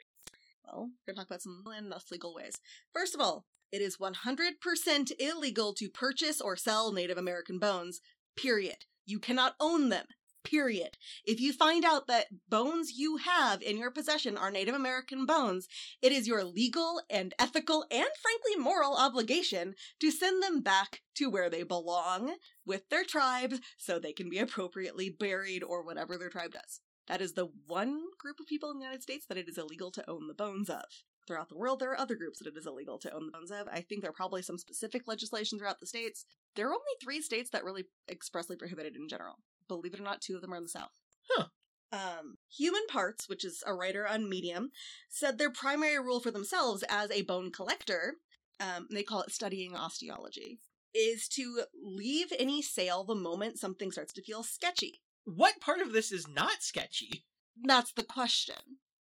[0.65, 2.59] Well, we're gonna talk about some enough legal ways.
[2.93, 8.01] First of all, it is 100% illegal to purchase or sell Native American bones,
[8.37, 8.87] period.
[9.05, 10.07] You cannot own them,
[10.47, 10.97] period.
[11.25, 15.67] If you find out that bones you have in your possession are Native American bones,
[16.01, 21.29] it is your legal and ethical and frankly moral obligation to send them back to
[21.29, 26.31] where they belong with their tribes so they can be appropriately buried or whatever their
[26.31, 26.81] tribe does.
[27.09, 29.91] That is the one group of people in the United States that it is illegal
[29.93, 30.85] to own the bones of.
[31.27, 33.51] Throughout the world, there are other groups that it is illegal to own the bones
[33.51, 33.67] of.
[33.73, 36.25] I think there are probably some specific legislation throughout the states.
[36.55, 39.39] There are only three states that really expressly prohibit it in general.
[39.69, 40.93] Believe it or not, two of them are in the South.
[41.31, 41.47] Huh.
[41.93, 44.71] Um, Human Parts, which is a writer on Medium,
[45.09, 48.17] said their primary rule for themselves as a bone collector,
[48.61, 50.59] um, they call it studying osteology,
[50.95, 55.01] is to leave any sale the moment something starts to feel sketchy.
[55.25, 57.25] What part of this is not sketchy?
[57.63, 58.57] That's the question.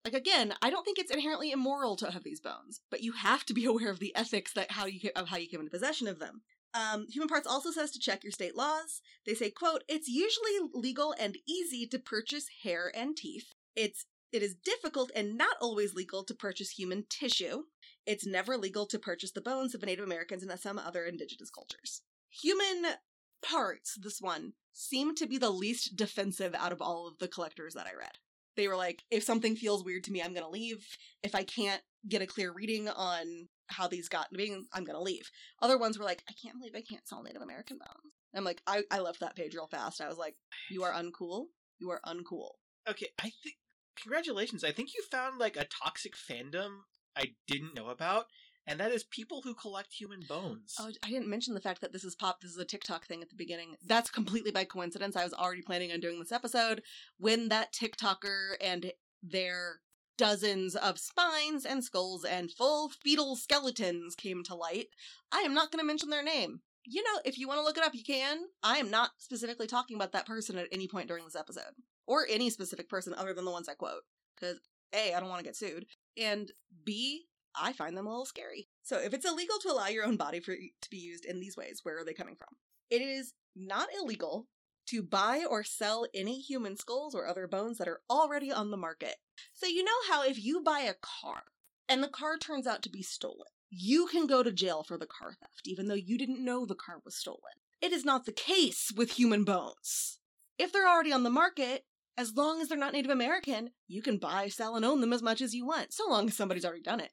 [0.04, 3.44] Like again, I don't think it's inherently immoral to have these bones, but you have
[3.46, 6.08] to be aware of the ethics that how you of how you came into possession
[6.08, 6.42] of them.
[6.74, 9.02] Um, Human Parts also says to check your state laws.
[9.26, 13.52] They say, "quote It's usually legal and easy to purchase hair and teeth.
[13.76, 17.64] It's it is difficult and not always legal to purchase human tissue.
[18.06, 22.00] It's never legal to purchase the bones of Native Americans and some other indigenous cultures.
[22.42, 22.94] Human
[23.42, 27.74] parts, this one, seemed to be the least defensive out of all of the collectors
[27.74, 28.18] that I read.
[28.56, 30.86] They were like, if something feels weird to me, I'm gonna leave.
[31.22, 35.00] If I can't get a clear reading on how these got to being, I'm gonna
[35.00, 35.30] leave.
[35.60, 38.14] Other ones were like, I can't believe I can't sell Native American bones.
[38.34, 40.00] I'm like, I, I left that page real fast.
[40.00, 40.36] I was like,
[40.70, 41.46] you are uncool.
[41.78, 42.50] You are uncool.
[42.88, 43.56] Okay, I think.
[44.00, 44.64] Congratulations.
[44.64, 46.78] I think you found like a toxic fandom
[47.14, 48.26] I didn't know about,
[48.66, 50.76] and that is people who collect human bones.
[50.78, 52.40] Oh, I didn't mention the fact that this is pop.
[52.40, 53.76] This is a TikTok thing at the beginning.
[53.86, 55.14] That's completely by coincidence.
[55.14, 56.82] I was already planning on doing this episode
[57.18, 58.92] when that TikToker and
[59.22, 59.80] their
[60.16, 64.86] dozens of spines and skulls and full fetal skeletons came to light.
[65.32, 67.78] I am not going to mention their name you know, if you want to look
[67.78, 68.38] it up, you can.
[68.62, 71.72] I am not specifically talking about that person at any point during this episode,
[72.06, 74.02] or any specific person other than the ones I quote.
[74.38, 74.58] Because
[74.94, 75.86] A, I don't want to get sued,
[76.20, 76.50] and
[76.84, 78.68] B, I find them a little scary.
[78.82, 81.56] So if it's illegal to allow your own body for to be used in these
[81.56, 82.48] ways, where are they coming from?
[82.90, 84.48] It is not illegal
[84.88, 88.76] to buy or sell any human skulls or other bones that are already on the
[88.76, 89.16] market.
[89.52, 91.44] So you know how if you buy a car
[91.88, 95.06] and the car turns out to be stolen, you can go to jail for the
[95.06, 97.40] car theft, even though you didn't know the car was stolen.
[97.80, 100.18] It is not the case with human bones.
[100.58, 101.84] If they're already on the market,
[102.16, 105.22] as long as they're not Native American, you can buy, sell, and own them as
[105.22, 107.12] much as you want, so long as somebody's already done it.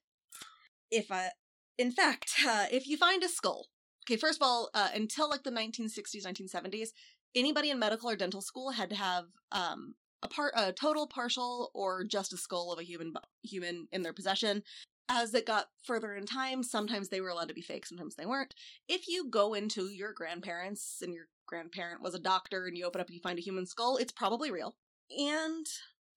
[0.91, 1.29] If, uh,
[1.77, 3.67] in fact, uh, if you find a skull,
[4.05, 6.89] okay, first of all, uh, until like the 1960s, 1970s,
[7.35, 11.71] anybody in medical or dental school had to have um, a part, a total, partial,
[11.73, 13.13] or just a skull of a human
[13.43, 14.63] human in their possession.
[15.11, 18.27] As it got further in time, sometimes they were allowed to be fake, sometimes they
[18.27, 18.53] weren't.
[18.87, 23.01] If you go into your grandparents and your grandparent was a doctor and you open
[23.01, 24.75] up and you find a human skull, it's probably real.
[25.17, 25.65] And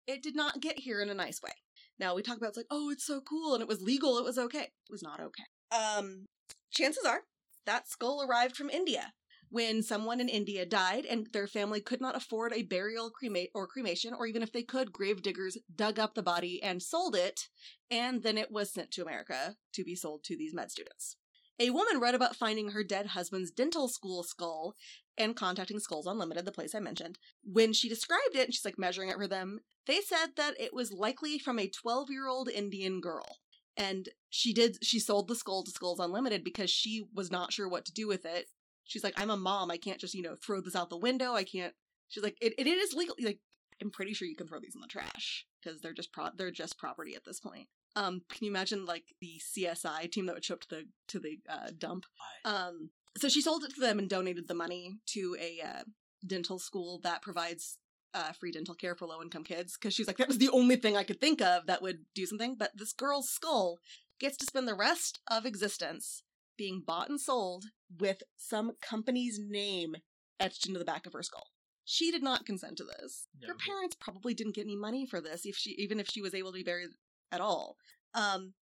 [0.06, 1.52] it did not get here in a nice way.
[1.98, 4.24] Now we talk about it's like, oh, it's so cool and it was legal, it
[4.24, 4.64] was okay.
[4.64, 5.44] It was not okay.
[5.74, 6.26] Um,
[6.70, 7.22] chances are
[7.64, 9.12] that skull arrived from India
[9.52, 13.66] when someone in India died and their family could not afford a burial crema- or
[13.66, 17.48] cremation, or even if they could, grave diggers dug up the body and sold it,
[17.90, 21.16] and then it was sent to America to be sold to these med students.
[21.60, 24.74] A woman read about finding her dead husband's dental school skull
[25.18, 27.18] and contacting Skulls Unlimited, the place I mentioned.
[27.44, 30.72] When she described it, and she's like measuring it for them, they said that it
[30.72, 33.36] was likely from a 12 year old Indian girl.
[33.76, 37.68] And she did, she sold the skull to Skulls Unlimited because she was not sure
[37.68, 38.46] what to do with it
[38.84, 39.70] she's like, I'm a mom.
[39.70, 41.34] I can't just, you know, throw this out the window.
[41.34, 41.74] I can't.
[42.08, 43.16] She's like, it, it is legal.
[43.20, 43.40] Like,
[43.80, 46.50] I'm pretty sure you can throw these in the trash because they're just pro- they're
[46.50, 47.68] just property at this point.
[47.94, 51.18] Um, can you imagine like the CSI team that would show up to the to
[51.18, 52.06] the uh, dump?
[52.44, 55.82] Um, so she sold it to them and donated the money to a uh,
[56.26, 57.78] dental school that provides
[58.14, 60.76] uh, free dental care for low income kids because she's like that was the only
[60.76, 62.56] thing I could think of that would do something.
[62.58, 63.78] But this girl's skull
[64.20, 66.22] gets to spend the rest of existence
[66.62, 67.64] being bought and sold
[67.98, 69.96] with some company's name
[70.38, 71.48] etched into the back of her skull.
[71.84, 73.26] She did not consent to this.
[73.40, 73.48] No.
[73.48, 76.36] Her parents probably didn't get any money for this, if she even if she was
[76.36, 76.90] able to be buried
[77.32, 77.78] at all.
[78.14, 78.54] Um,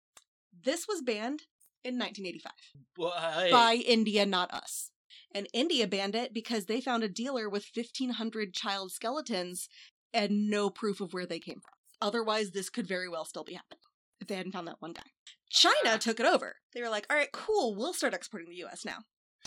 [0.65, 1.43] this was banned
[1.85, 2.53] in 1985
[2.97, 3.51] Why?
[3.51, 4.93] by India, not us.
[5.35, 9.69] And India banned it because they found a dealer with 1,500 child skeletons
[10.15, 11.75] and no proof of where they came from.
[12.01, 13.81] Otherwise, this could very well still be happening
[14.23, 15.03] if they hadn't found that one guy.
[15.51, 16.57] China took it over.
[16.73, 18.99] They were like, all right, cool, we'll start exporting the US now.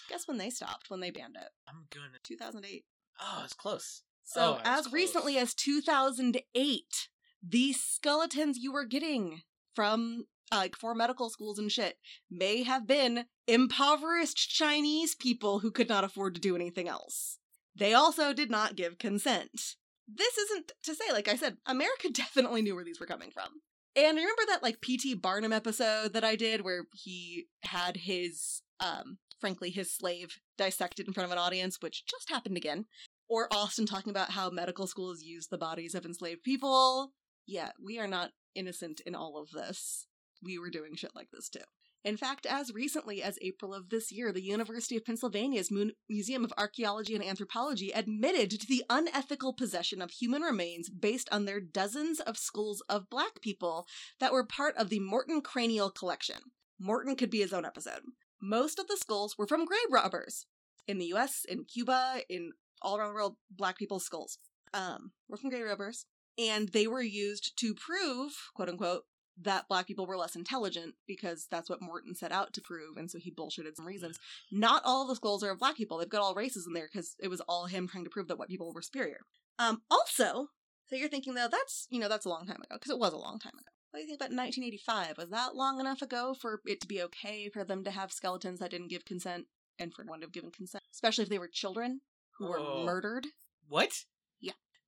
[0.09, 1.49] Guess when they stopped, when they banned it?
[1.67, 2.19] I'm gonna.
[2.23, 2.83] 2008.
[3.21, 4.01] Oh, it's close.
[4.23, 4.93] So, Oh, as close.
[4.93, 7.07] recently as 2008,
[7.41, 9.41] these skeletons you were getting
[9.75, 11.97] from uh, like for medical schools and shit
[12.29, 17.39] may have been impoverished Chinese people who could not afford to do anything else.
[17.75, 19.75] They also did not give consent.
[20.07, 23.49] This isn't to say, like I said, America definitely knew where these were coming from.
[23.95, 25.15] And remember that like P.T.
[25.15, 31.13] Barnum episode that I did where he had his, um, frankly, his slave dissected in
[31.13, 32.85] front of an audience, which just happened again.
[33.29, 37.13] Or Austin talking about how medical schools use the bodies of enslaved people.
[37.45, 40.07] Yeah, we are not innocent in all of this.
[40.41, 41.59] We were doing shit like this too.
[42.03, 46.43] In fact, as recently as April of this year, the University of Pennsylvania's Mu- Museum
[46.43, 51.61] of Archaeology and Anthropology admitted to the unethical possession of human remains based on their
[51.61, 53.87] dozens of skulls of black people
[54.19, 56.39] that were part of the Morton Cranial Collection.
[56.77, 58.01] Morton could be his own episode.
[58.41, 60.45] Most of the skulls were from grave robbers
[60.87, 62.51] in the US, in Cuba, in
[62.81, 64.37] all around the world, black people's skulls
[64.73, 66.05] um, were from grave robbers.
[66.37, 69.03] And they were used to prove, quote unquote,
[69.41, 73.09] that black people were less intelligent because that's what Morton set out to prove, and
[73.09, 74.19] so he bullshitted some reasons.
[74.51, 75.97] Not all of the skulls are of black people.
[75.97, 78.37] They've got all races in there because it was all him trying to prove that
[78.37, 79.21] white people were superior.
[79.59, 80.47] Um, also,
[80.87, 83.13] so you're thinking though that's you know that's a long time ago because it was
[83.13, 83.69] a long time ago.
[83.91, 85.17] What do you think about 1985?
[85.17, 88.59] Was that long enough ago for it to be okay for them to have skeletons
[88.59, 89.45] that didn't give consent
[89.77, 92.01] and for one to have given consent, especially if they were children
[92.37, 93.27] who were murdered?
[93.67, 94.05] What?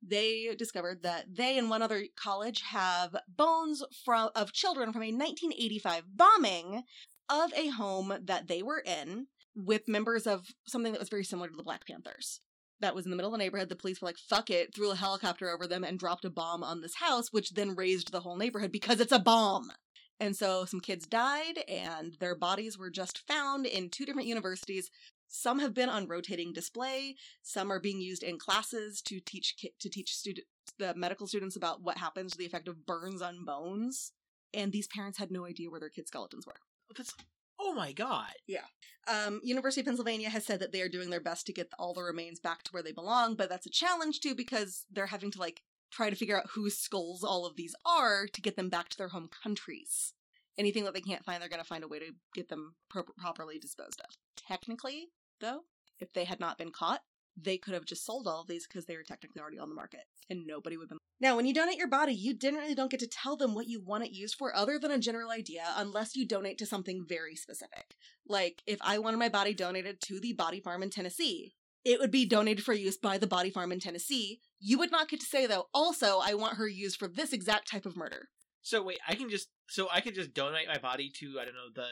[0.02, 5.12] They discovered that they and one other college have bones from of children from a
[5.12, 6.84] 1985 bombing
[7.30, 11.48] of a home that they were in with members of something that was very similar
[11.48, 12.42] to the Black Panthers.
[12.82, 13.70] That was in the middle of the neighborhood.
[13.70, 16.64] The police were like, fuck it, threw a helicopter over them and dropped a bomb
[16.64, 19.72] on this house, which then razed the whole neighborhood because it's a bomb.
[20.20, 24.90] And so some kids died, and their bodies were just found in two different universities.
[25.28, 27.16] Some have been on rotating display.
[27.42, 30.48] Some are being used in classes to teach to teach student
[30.78, 34.12] the medical students about what happens to the effect of burns on bones.
[34.54, 36.60] And these parents had no idea where their kids' skeletons were.
[36.96, 37.14] That's
[37.60, 38.34] Oh my god.
[38.48, 38.66] Yeah.
[39.08, 41.94] Um, University of Pennsylvania has said that they are doing their best to get all
[41.94, 45.32] the remains back to where they belong, but that's a challenge too because they're having
[45.32, 45.62] to like
[45.92, 48.98] try to figure out whose skulls all of these are to get them back to
[48.98, 50.14] their home countries.
[50.58, 53.04] Anything that they can't find, they're going to find a way to get them pro-
[53.18, 54.16] properly disposed of.
[54.38, 55.08] Technically,
[55.42, 55.62] though,
[56.00, 57.02] if they had not been caught,
[57.38, 59.76] they could have just sold all of these because they were technically already on the
[59.76, 60.98] market and nobody would have been.
[61.20, 63.82] Now, when you donate your body, you generally don't get to tell them what you
[63.82, 67.36] want it used for other than a general idea unless you donate to something very
[67.36, 67.96] specific.
[68.28, 71.54] Like, if I wanted my body donated to the body farm in Tennessee,
[71.86, 74.40] it would be donated for use by the body farm in Tennessee.
[74.60, 77.70] You would not get to say, though, also, I want her used for this exact
[77.70, 78.30] type of murder.
[78.62, 81.54] So wait, I can just so I could just donate my body to I don't
[81.56, 81.88] know the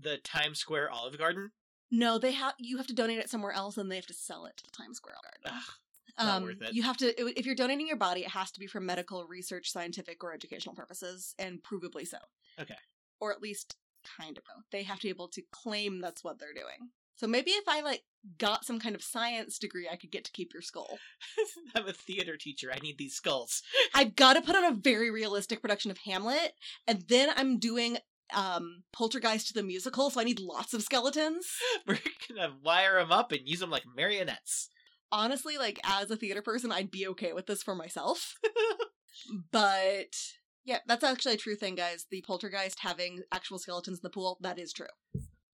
[0.00, 1.50] the Times Square Olive Garden.
[1.90, 4.46] No, they have you have to donate it somewhere else and they have to sell
[4.46, 5.58] it to the Times Square Garden.
[5.58, 5.74] Ugh,
[6.24, 6.74] not um, worth it.
[6.74, 9.70] You have to if you're donating your body, it has to be for medical, research,
[9.70, 12.18] scientific, or educational purposes, and provably so.
[12.60, 12.76] Okay.
[13.20, 13.76] Or at least
[14.18, 14.44] kind of.
[14.70, 16.90] They have to be able to claim that's what they're doing.
[17.16, 18.04] So maybe if I like
[18.38, 20.98] got some kind of science degree, I could get to keep your skull.
[21.74, 22.70] I'm a theater teacher.
[22.72, 23.62] I need these skulls.
[23.94, 26.52] I've got to put on a very realistic production of Hamlet,
[26.86, 27.98] and then I'm doing
[28.34, 31.46] um Poltergeist to the musical, so I need lots of skeletons.
[31.86, 31.98] We're
[32.28, 34.68] gonna wire them up and use them like marionettes.
[35.10, 38.34] honestly, like as a theater person, I'd be okay with this for myself.
[39.50, 40.14] but
[40.64, 42.06] yeah, that's actually a true thing, guys.
[42.10, 44.86] The poltergeist having actual skeletons in the pool, that is true.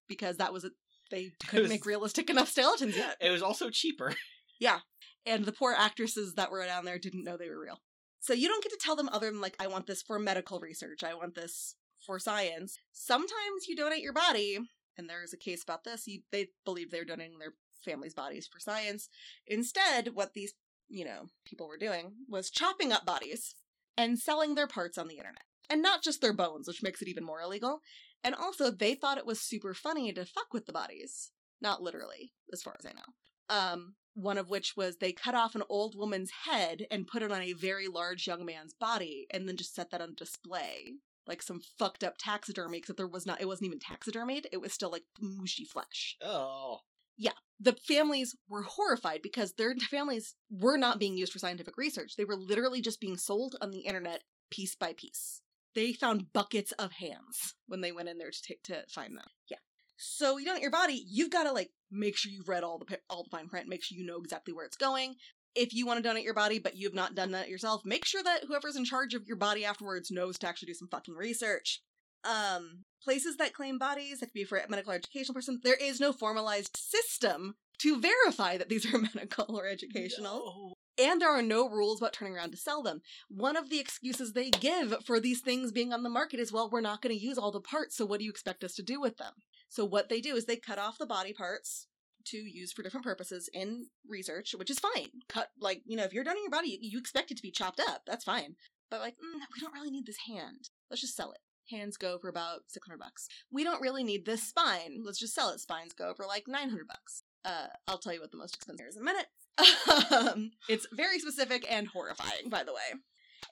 [0.07, 0.72] Because that was a
[1.12, 3.18] they couldn't was- make realistic enough skeletons yet.
[3.22, 4.16] It was also cheaper.
[4.59, 4.80] Yeah.
[5.26, 7.80] And the poor actresses that were down there didn't know they were real.
[8.20, 10.59] So you don't get to tell them other than like, I want this for medical
[10.59, 12.78] research, I want this for science.
[12.91, 14.59] Sometimes you donate your body,
[14.97, 16.07] and there is a case about this.
[16.07, 17.53] You, they believe they're donating their
[17.84, 19.09] family's bodies for science.
[19.47, 20.53] Instead, what these,
[20.89, 23.55] you know, people were doing was chopping up bodies
[23.97, 25.43] and selling their parts on the internet.
[25.70, 27.80] And not just their bones, which makes it even more illegal.
[28.24, 31.32] And also, they thought it was super funny to fuck with the bodies.
[31.61, 33.55] Not literally, as far as I know.
[33.55, 37.32] Um, one of which was they cut off an old woman's head and put it
[37.32, 40.93] on a very large young man's body and then just set that on display.
[41.28, 44.45] Like some fucked up taxidermy, except there was not, it wasn't even taxidermied.
[44.51, 46.17] It was still like mushy flesh.
[46.22, 46.80] Oh.
[47.17, 47.34] Yeah.
[47.59, 52.15] The families were horrified because their families were not being used for scientific research.
[52.17, 55.41] They were literally just being sold on the internet piece by piece.
[55.74, 59.26] They found buckets of hands when they went in there to take to find them.
[59.49, 59.57] Yeah.
[59.97, 62.99] So you donate your body, you've got to like make sure you've read all the
[63.09, 65.15] all the fine print, make sure you know exactly where it's going.
[65.53, 68.24] If you want to donate your body but you've not done that yourself, make sure
[68.24, 71.82] that whoever's in charge of your body afterwards knows to actually do some fucking research.
[72.24, 75.76] Um, places that claim bodies that could be for a medical or educational person, there
[75.76, 80.74] is no formalized system to verify that these are medical or educational No.
[80.98, 83.02] And there are no rules about turning around to sell them.
[83.30, 86.70] One of the excuses they give for these things being on the market is, well,
[86.70, 88.84] we're not going to use all the parts, so what do you expect us to
[88.84, 89.34] do with them?
[89.70, 91.88] So what they do is they cut off the body parts
[92.26, 95.10] to use for different purposes in research, which is fine.
[95.28, 97.80] Cut like you know, if you're donating your body, you expect it to be chopped
[97.80, 98.04] up.
[98.06, 98.56] That's fine.
[98.89, 100.70] But like, mm, we don't really need this hand.
[100.89, 101.39] Let's just sell it.
[101.74, 103.28] Hands go for about six hundred bucks.
[103.52, 105.04] We don't really need this spine.
[105.04, 105.62] Let's just sell it.
[105.62, 107.24] Spines go for like nine hundred bucks.
[107.46, 109.28] Uh, I'll tell you what the most expensive is in a minute.
[109.58, 112.99] Um, it's very specific and horrifying, by the way.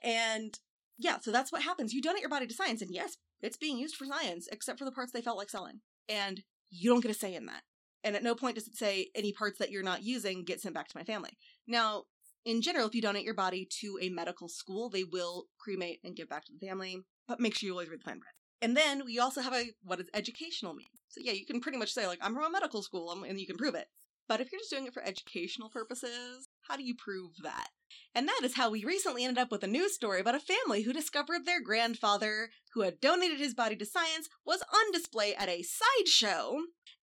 [0.04, 0.58] And
[0.97, 1.93] yeah, so that's what happens.
[1.93, 4.86] You donate your body to science, and yes, it's being used for science, except for
[4.86, 5.82] the parts they felt like selling.
[6.08, 7.64] And you don't get a say in that.
[8.04, 10.76] And at no point does it say any parts that you're not using get sent
[10.76, 11.38] back to my family.
[11.68, 12.04] Now,
[12.45, 16.16] in general, if you donate your body to a medical school, they will cremate and
[16.16, 18.36] give back to the family, but make sure you always read the fine print.
[18.62, 20.88] And then we also have a what does educational mean?
[21.08, 23.39] So yeah, you can pretty much say like I'm from a medical school, um, and
[23.39, 23.88] you can prove it.
[24.30, 27.69] But if you're just doing it for educational purposes, how do you prove that?
[28.13, 30.84] And that is how we recently ended up with a news story about a family
[30.84, 35.49] who discovered their grandfather, who had donated his body to science, was on display at
[35.49, 36.59] a sideshow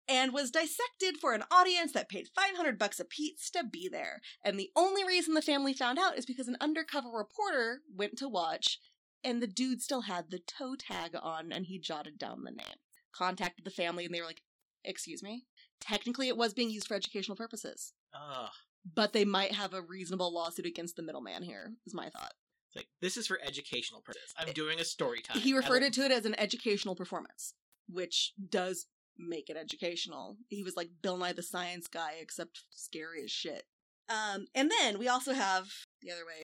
[0.09, 4.21] and was dissected for an audience that paid 500 bucks a piece to be there.
[4.45, 8.29] And the only reason the family found out is because an undercover reporter went to
[8.29, 8.79] watch
[9.25, 12.79] and the dude still had the toe tag on and he jotted down the name.
[13.13, 14.43] Contacted the family and they were like,
[14.85, 15.47] "Excuse me?
[15.81, 18.51] Technically it was being used for educational purposes." Ugh.
[18.95, 22.33] but they might have a reasonable lawsuit against the middleman here is my thought
[22.69, 24.33] It's like this is for educational purposes.
[24.39, 25.41] I'm doing a story time.
[25.41, 27.55] he referred it to it as an educational performance
[27.89, 28.87] which does
[29.19, 33.65] make it educational he was like bill nye the science guy except scary as shit
[34.09, 35.69] um and then we also have
[36.01, 36.43] the other way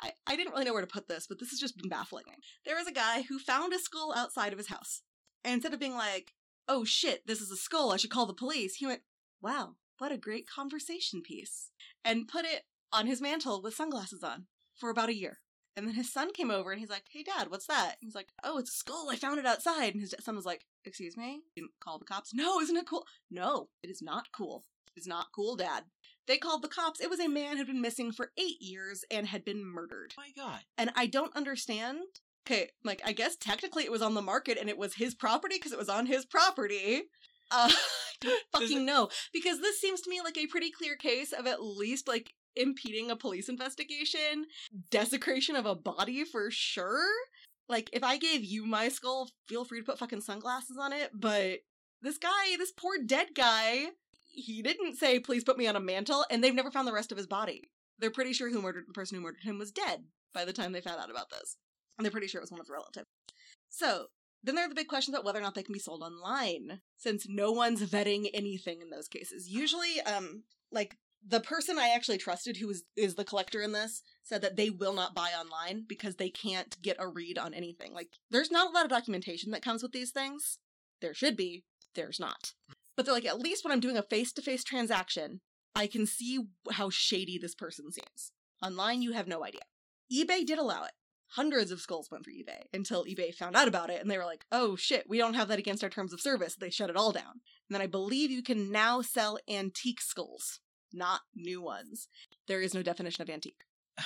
[0.00, 2.24] I, I didn't really know where to put this but this has just been baffling
[2.28, 5.02] me there was a guy who found a skull outside of his house
[5.44, 6.32] and instead of being like
[6.68, 9.02] oh shit this is a skull i should call the police he went
[9.40, 11.70] wow what a great conversation piece
[12.04, 15.38] and put it on his mantle with sunglasses on for about a year.
[15.76, 17.96] And then his son came over and he's like, Hey dad, what's that?
[18.00, 19.08] He's like, Oh, it's a skull.
[19.10, 19.94] I found it outside.
[19.94, 21.42] And his son was like, Excuse me?
[21.54, 22.34] You didn't call the cops?
[22.34, 23.06] No, isn't it cool?
[23.30, 24.64] No, it is not cool.
[24.96, 25.84] It's not cool, dad.
[26.26, 27.00] They called the cops.
[27.00, 30.14] It was a man who'd been missing for eight years and had been murdered.
[30.18, 30.60] Oh my god.
[30.76, 32.00] And I don't understand.
[32.46, 35.56] Okay, like, I guess technically it was on the market and it was his property
[35.56, 37.02] because it was on his property.
[37.54, 37.74] Uh, I
[38.22, 39.10] don't Does fucking know.
[39.30, 43.10] Because this seems to me like a pretty clear case of at least, like, impeding
[43.10, 44.46] a police investigation,
[44.90, 47.04] desecration of a body for sure.
[47.68, 51.10] Like, if I gave you my skull, feel free to put fucking sunglasses on it,
[51.12, 51.58] but
[52.00, 53.86] this guy, this poor dead guy,
[54.32, 57.12] he didn't say, please put me on a mantle, and they've never found the rest
[57.12, 57.70] of his body.
[57.98, 60.72] They're pretty sure who murdered the person who murdered him was dead by the time
[60.72, 61.56] they found out about this.
[62.02, 63.06] And they're pretty sure it was one of the relatives.
[63.68, 64.06] So,
[64.42, 66.80] then there are the big questions about whether or not they can be sold online,
[66.96, 69.48] since no one's vetting anything in those cases.
[69.48, 70.42] Usually, um,
[70.72, 74.56] like the person I actually trusted, who is is the collector in this, said that
[74.56, 77.94] they will not buy online because they can't get a read on anything.
[77.94, 80.58] Like, there's not a lot of documentation that comes with these things.
[81.00, 81.62] There should be.
[81.94, 82.54] There's not.
[82.96, 85.40] But they're like, at least when I'm doing a face to face transaction,
[85.74, 86.40] I can see
[86.72, 88.32] how shady this person seems.
[88.62, 89.62] Online, you have no idea.
[90.12, 90.92] eBay did allow it.
[91.36, 94.24] Hundreds of skulls went through eBay until eBay found out about it and they were
[94.24, 96.54] like, oh shit, we don't have that against our terms of service.
[96.54, 97.40] They shut it all down.
[97.68, 100.60] And then I believe you can now sell antique skulls,
[100.92, 102.08] not new ones.
[102.48, 103.62] There is no definition of antique.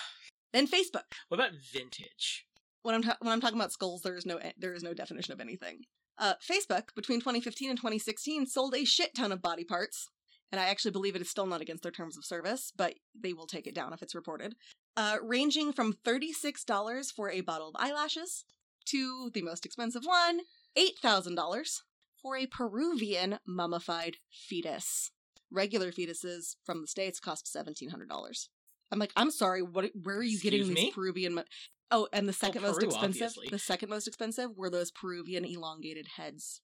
[0.53, 1.15] then Facebook.
[1.27, 2.47] What about vintage?
[2.83, 5.33] When I'm ta- when I'm talking about skulls, there is no there is no definition
[5.33, 5.81] of anything.
[6.19, 10.09] Uh, Facebook between 2015 and 2016 sold a shit ton of body parts,
[10.53, 13.33] and I actually believe it is still not against their terms of service, but they
[13.33, 14.55] will take it down if it's reported.
[14.97, 18.45] Uh, ranging from $36 for a bottle of eyelashes
[18.87, 20.41] to the most expensive one,
[20.79, 21.81] $8,000
[22.23, 25.11] for a Peruvian mummified fetus.
[25.51, 28.49] Regular fetuses from the States cost $1,700.
[28.91, 29.91] I'm like, I'm sorry, what?
[30.03, 30.93] Where are you getting Excuse these me?
[30.93, 31.35] Peruvian?
[31.35, 31.43] Mu-
[31.91, 33.23] oh, and the second most Peru, expensive.
[33.23, 33.49] obviously.
[33.51, 36.61] The second most expensive were those Peruvian elongated heads.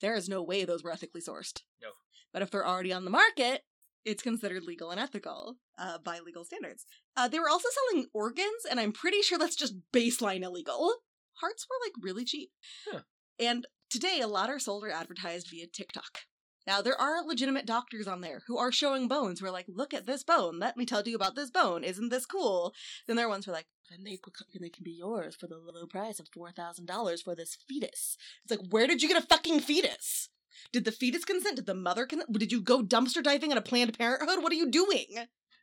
[0.00, 1.62] There is no way those were ethically sourced.
[1.82, 1.90] No.
[2.32, 3.62] But if they're already on the market,
[4.04, 6.86] it's considered legal and ethical uh, by legal standards.
[7.16, 10.94] Uh, they were also selling organs, and I'm pretty sure that's just baseline illegal.
[11.40, 12.50] Hearts were like really cheap.
[12.90, 13.00] Huh.
[13.38, 16.20] And today, a lot are sold or advertised via TikTok.
[16.66, 19.40] Now, there are legitimate doctors on there who are showing bones.
[19.40, 20.58] Who are like, look at this bone.
[20.58, 21.82] Let me tell you about this bone.
[21.82, 22.74] Isn't this cool?
[23.06, 24.18] Then there are ones who are like, and they,
[24.54, 28.16] and they can be yours for the low price of $4,000 for this fetus.
[28.44, 30.28] It's like, where did you get a fucking fetus?
[30.72, 31.56] Did the fetus consent?
[31.56, 32.32] Did the mother consent?
[32.38, 34.42] Did you go dumpster diving at a Planned Parenthood?
[34.42, 35.06] What are you doing?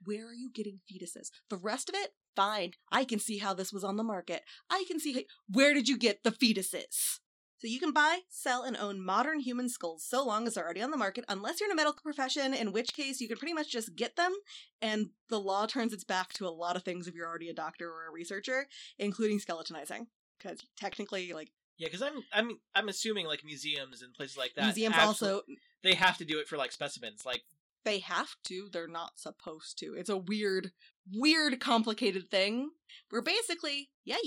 [0.05, 1.29] Where are you getting fetuses?
[1.49, 2.71] The rest of it, fine.
[2.91, 4.43] I can see how this was on the market.
[4.69, 5.21] I can see how,
[5.51, 7.19] where did you get the fetuses?
[7.59, 10.83] So you can buy, sell, and own modern human skulls so long as they're already
[10.83, 13.55] on the market, unless you're in a medical profession, in which case you can pretty
[13.55, 14.31] much just get them,
[14.79, 17.55] and the law turns its back to a lot of things if you're already a
[17.55, 18.67] doctor or a researcher,
[18.99, 20.05] including skeletonizing.
[20.37, 24.65] Because technically, like, Yeah, because I'm I'm I'm assuming like museums and places like that.
[24.65, 25.41] museums actually- also
[25.83, 27.25] they have to do it for like specimens.
[27.25, 27.43] Like
[27.87, 30.71] they have to they're not supposed to it's a weird
[31.13, 32.69] weird complicated thing
[33.09, 34.17] where basically yeah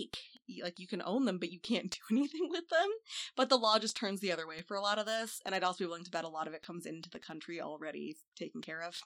[0.46, 2.88] you like you can own them but you can't do anything with them
[3.36, 5.62] but the law just turns the other way for a lot of this and i'd
[5.62, 8.62] also be willing to bet a lot of it comes into the country already taken
[8.62, 8.96] care of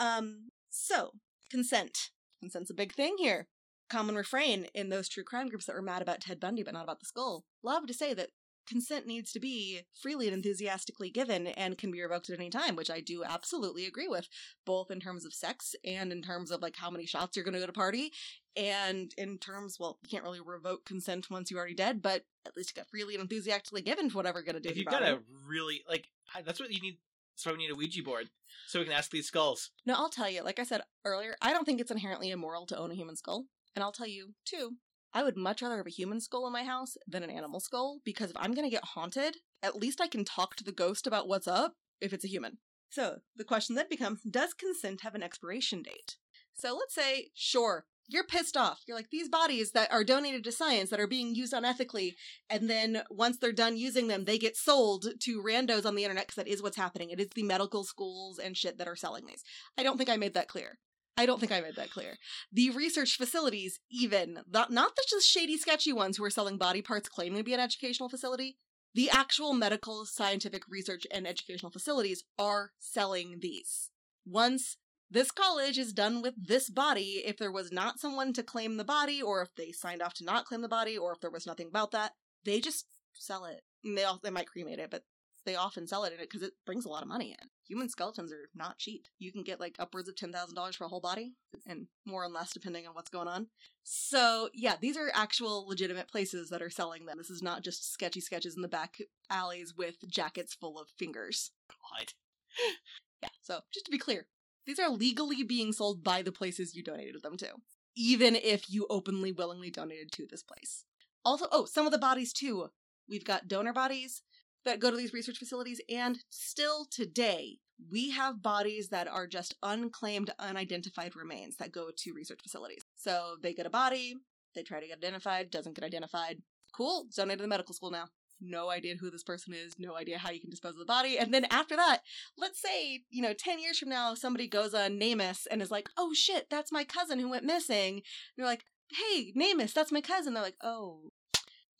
[0.00, 1.12] um so
[1.48, 3.46] consent consent's a big thing here
[3.90, 6.84] common refrain in those true crime groups that were mad about ted bundy but not
[6.84, 8.30] about the skull love to say that
[8.70, 12.76] consent needs to be freely and enthusiastically given and can be revoked at any time,
[12.76, 14.28] which I do absolutely agree with,
[14.64, 17.54] both in terms of sex and in terms of like how many shots you're going
[17.54, 18.12] to go to party,
[18.56, 22.56] and in terms, well, you can't really revoke consent once you're already dead, but at
[22.56, 24.68] least you got freely and enthusiastically given for whatever you're going to do.
[24.68, 25.18] if you've got a
[25.48, 26.08] really like
[26.44, 26.98] that's what you need.
[27.34, 28.28] so we need a Ouija board
[28.68, 29.70] so we can ask these skulls.
[29.84, 32.78] No, I'll tell you, like I said earlier, I don't think it's inherently immoral to
[32.78, 33.46] own a human skull.
[33.74, 34.76] And I'll tell you, too,
[35.12, 38.00] I would much rather have a human skull in my house than an animal skull
[38.04, 41.06] because if I'm going to get haunted, at least I can talk to the ghost
[41.06, 42.58] about what's up if it's a human.
[42.90, 46.16] So the question then becomes Does consent have an expiration date?
[46.54, 48.82] So let's say, sure, you're pissed off.
[48.86, 52.14] You're like, these bodies that are donated to science that are being used unethically,
[52.48, 56.26] and then once they're done using them, they get sold to randos on the internet
[56.26, 57.10] because that is what's happening.
[57.10, 59.44] It is the medical schools and shit that are selling these.
[59.78, 60.78] I don't think I made that clear.
[61.20, 62.16] I don't think I made that clear.
[62.50, 66.80] The research facilities, even, not, not the just shady, sketchy ones who are selling body
[66.80, 68.56] parts claiming to be an educational facility,
[68.94, 73.90] the actual medical, scientific research and educational facilities are selling these.
[74.24, 74.78] Once
[75.10, 78.84] this college is done with this body, if there was not someone to claim the
[78.84, 81.46] body, or if they signed off to not claim the body, or if there was
[81.46, 82.12] nothing about that,
[82.46, 83.60] they just sell it.
[83.84, 85.02] And They, all, they might cremate it, but
[85.50, 87.48] they often sell it in it because it brings a lot of money in.
[87.66, 89.06] Human skeletons are not cheap.
[89.18, 91.32] You can get like upwards of ten thousand dollars for a whole body,
[91.66, 93.48] and more and less depending on what's going on.
[93.82, 97.18] So yeah, these are actual legitimate places that are selling them.
[97.18, 98.98] This is not just sketchy sketches in the back
[99.28, 101.50] alleys with jackets full of fingers.
[101.68, 102.12] God.
[103.22, 103.28] Yeah.
[103.42, 104.28] So just to be clear,
[104.64, 107.48] these are legally being sold by the places you donated them to,
[107.94, 110.86] even if you openly, willingly donated to this place.
[111.22, 112.70] Also, oh, some of the bodies too.
[113.06, 114.22] We've got donor bodies
[114.64, 117.58] that go to these research facilities, and still today,
[117.90, 122.84] we have bodies that are just unclaimed, unidentified remains that go to research facilities.
[122.94, 124.16] So they get a body,
[124.54, 126.42] they try to get identified, doesn't get identified.
[126.74, 128.08] Cool, donated to the medical school now.
[128.40, 131.18] No idea who this person is, no idea how you can dispose of the body.
[131.18, 132.00] And then after that,
[132.38, 135.90] let's say, you know, 10 years from now, somebody goes on NamUs and is like,
[135.96, 137.94] oh shit, that's my cousin who went missing.
[137.94, 138.02] And
[138.36, 140.34] you're like, hey, NamUs, that's my cousin.
[140.34, 141.09] They're like, oh,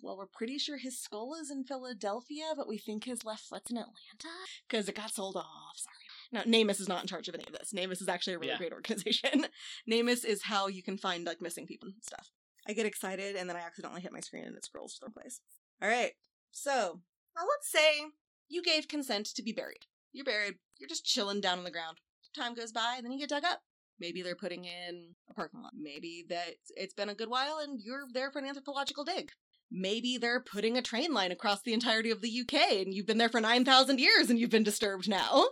[0.03, 3.71] well, we're pretty sure his skull is in Philadelphia, but we think his left foot's
[3.71, 4.29] in Atlanta
[4.69, 5.77] because it got sold off.
[5.77, 5.95] Sorry.
[6.33, 7.73] Now, NamUs is not in charge of any of this.
[7.73, 8.59] NamUs is actually a really Yeah.
[8.59, 9.47] great organization.
[9.89, 12.31] NamUs is how you can find like missing people and stuff.
[12.69, 15.11] I get excited and then I accidentally hit my screen and it scrolls to the
[15.11, 15.41] place.
[15.83, 16.13] All right.
[16.53, 17.01] So,
[17.37, 18.03] now let's say
[18.49, 19.87] you gave consent to be buried.
[20.13, 20.55] You're buried.
[20.79, 21.99] You're just chilling down on the ground.
[22.35, 23.61] Time goes by, and then you get dug up.
[23.99, 25.73] Maybe they're putting in a parking lot.
[25.77, 29.31] Maybe that it's been a good while and you're there for an anthropological dig.
[29.71, 33.19] Maybe they're putting a train line across the entirety of the UK and you've been
[33.19, 35.49] there for 9,000 years and you've been disturbed now.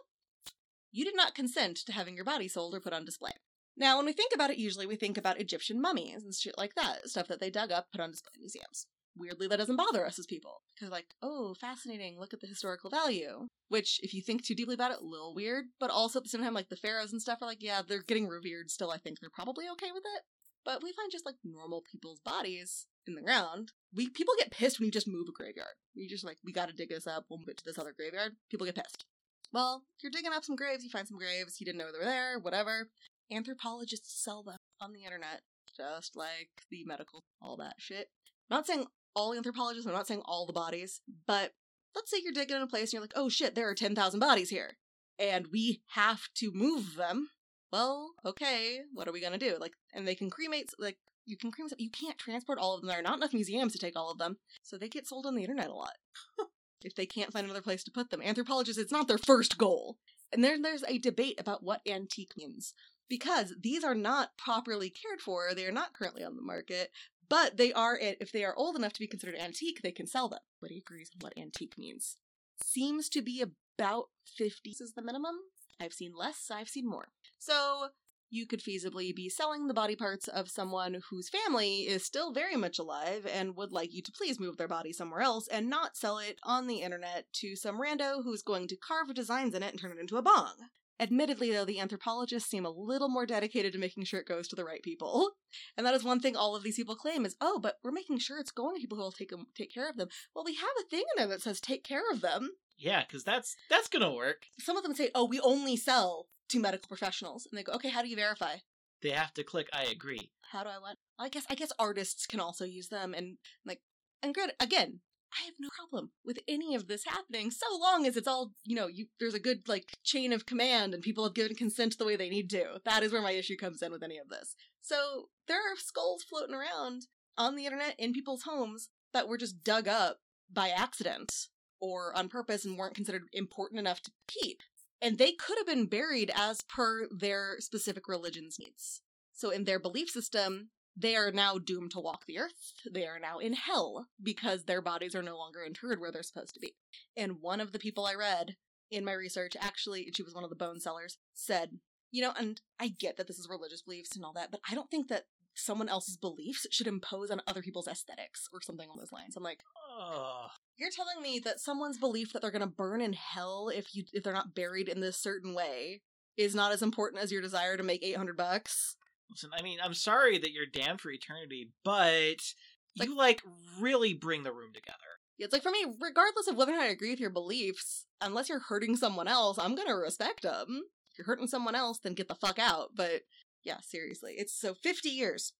[0.91, 3.33] You did not consent to having your body sold or put on display.
[3.77, 6.75] Now, when we think about it, usually we think about Egyptian mummies and shit like
[6.75, 8.87] that, stuff that they dug up, put on display in museums.
[9.17, 10.63] Weirdly, that doesn't bother us as people.
[10.75, 13.47] Because, like, oh, fascinating, look at the historical value.
[13.69, 16.29] Which, if you think too deeply about it, a little weird, but also at the
[16.29, 18.99] same time, like, the pharaohs and stuff are like, yeah, they're getting revered still, I
[18.99, 20.23] think they're probably okay with it.
[20.65, 23.73] But we find just, like, normal people's bodies in the ground.
[23.95, 25.75] We People get pissed when you just move a graveyard.
[25.95, 28.33] You just, like, we gotta dig this up, we'll move it to this other graveyard.
[28.51, 29.05] People get pissed.
[29.53, 32.05] Well, you're digging up some graves, you find some graves, you didn't know they were
[32.05, 32.91] there, whatever.
[33.33, 35.41] Anthropologists sell them on the internet,
[35.77, 38.09] just like the medical, all that shit.
[38.51, 41.53] I'm not saying all anthropologists, I'm not saying all the bodies, but
[41.95, 44.21] let's say you're digging in a place and you're like, oh shit, there are 10,000
[44.21, 44.77] bodies here,
[45.19, 47.31] and we have to move them.
[47.73, 49.57] Well, okay, what are we gonna do?
[49.59, 50.99] Like, and they can cremate, like,
[51.29, 52.89] you can cremate, you can't transport all of them.
[52.89, 55.35] There are not enough museums to take all of them, so they get sold on
[55.35, 55.97] the internet a lot.
[56.85, 58.23] if they can't find another place to put them.
[58.23, 59.99] Anthropologists, it's not their first goal.
[60.33, 62.75] And then there's a debate about what antique means.
[63.09, 66.91] Because these are not properly cared for, they are not currently on the market,
[67.29, 70.29] but they are, if they are old enough to be considered antique, they can sell
[70.29, 70.41] them.
[70.61, 72.17] Nobody agrees on what antique means.
[72.63, 73.43] Seems to be
[73.79, 75.37] about 50 is the minimum.
[75.81, 77.09] I've seen less, I've seen more.
[77.39, 77.89] So
[78.31, 82.57] you could feasibly be selling the body parts of someone whose family is still very
[82.57, 85.97] much alive and would like you to please move their body somewhere else and not
[85.97, 89.71] sell it on the internet to some rando who's going to carve designs in it
[89.71, 90.55] and turn it into a bong.
[91.01, 94.57] Admittedly, though, the anthropologists seem a little more dedicated to making sure it goes to
[94.57, 95.33] the right people.
[95.79, 98.19] And that is one thing all of these people claim is, oh, but we're making
[98.19, 100.09] sure it's going to people who will take, 'em- take care of them.
[100.35, 102.51] Well, we have a thing in there that says take care of them.
[102.77, 104.43] Yeah, because that's that's gonna work.
[104.61, 107.47] Some of them say, oh, we only sell to medical professionals.
[107.51, 108.57] And they go, okay, how do you verify?
[109.01, 110.31] They have to click I agree.
[110.53, 110.99] how do I want?
[111.19, 113.81] I guess I guess artists can also use them, and like,
[114.23, 115.01] and good again,
[115.33, 118.75] I have no problem with any of this happening, so long as it's all you
[118.75, 118.87] know.
[118.87, 122.17] You there's a good like chain of command, and people have given consent the way
[122.17, 122.81] they need to.
[122.85, 124.55] That is where my issue comes in with any of this.
[124.81, 127.07] So there are skulls floating around
[127.37, 130.19] on the internet in people's homes that were just dug up
[130.53, 131.33] by accident
[131.81, 134.61] or on purpose and weren't considered important enough to keep.
[135.01, 139.03] And they could have been buried as per their specific religion's needs.
[139.33, 142.73] So, in their belief system, they are now doomed to walk the earth.
[142.91, 146.55] They are now in hell because their bodies are no longer interred where they're supposed
[146.55, 146.75] to be.
[147.17, 148.57] And one of the people I read
[148.91, 151.79] in my research, actually, she was one of the bone sellers, said,
[152.11, 154.75] You know, and I get that this is religious beliefs and all that, but I
[154.75, 155.25] don't think that
[155.55, 159.37] someone else's beliefs should impose on other people's aesthetics or something along those lines.
[159.37, 160.47] I'm like, Oh,
[160.77, 164.05] you're telling me that someone's belief that they're going to burn in hell if you
[164.13, 166.03] if they're not buried in this certain way
[166.37, 168.97] is not as important as your desire to make 800 bucks?
[169.31, 169.51] Listen.
[169.57, 172.55] I mean, I'm sorry that you're damned for eternity, but
[172.95, 173.43] you like
[173.79, 174.99] really bring the room together.
[175.39, 178.49] It's like for me, regardless of whether or not I agree with your beliefs, unless
[178.49, 180.83] you're hurting someone else, I'm going to respect them.
[181.13, 182.91] If you're hurting someone else, then get the fuck out.
[182.97, 183.23] But
[183.65, 184.35] yeah, seriously.
[184.37, 185.53] It's so 50 years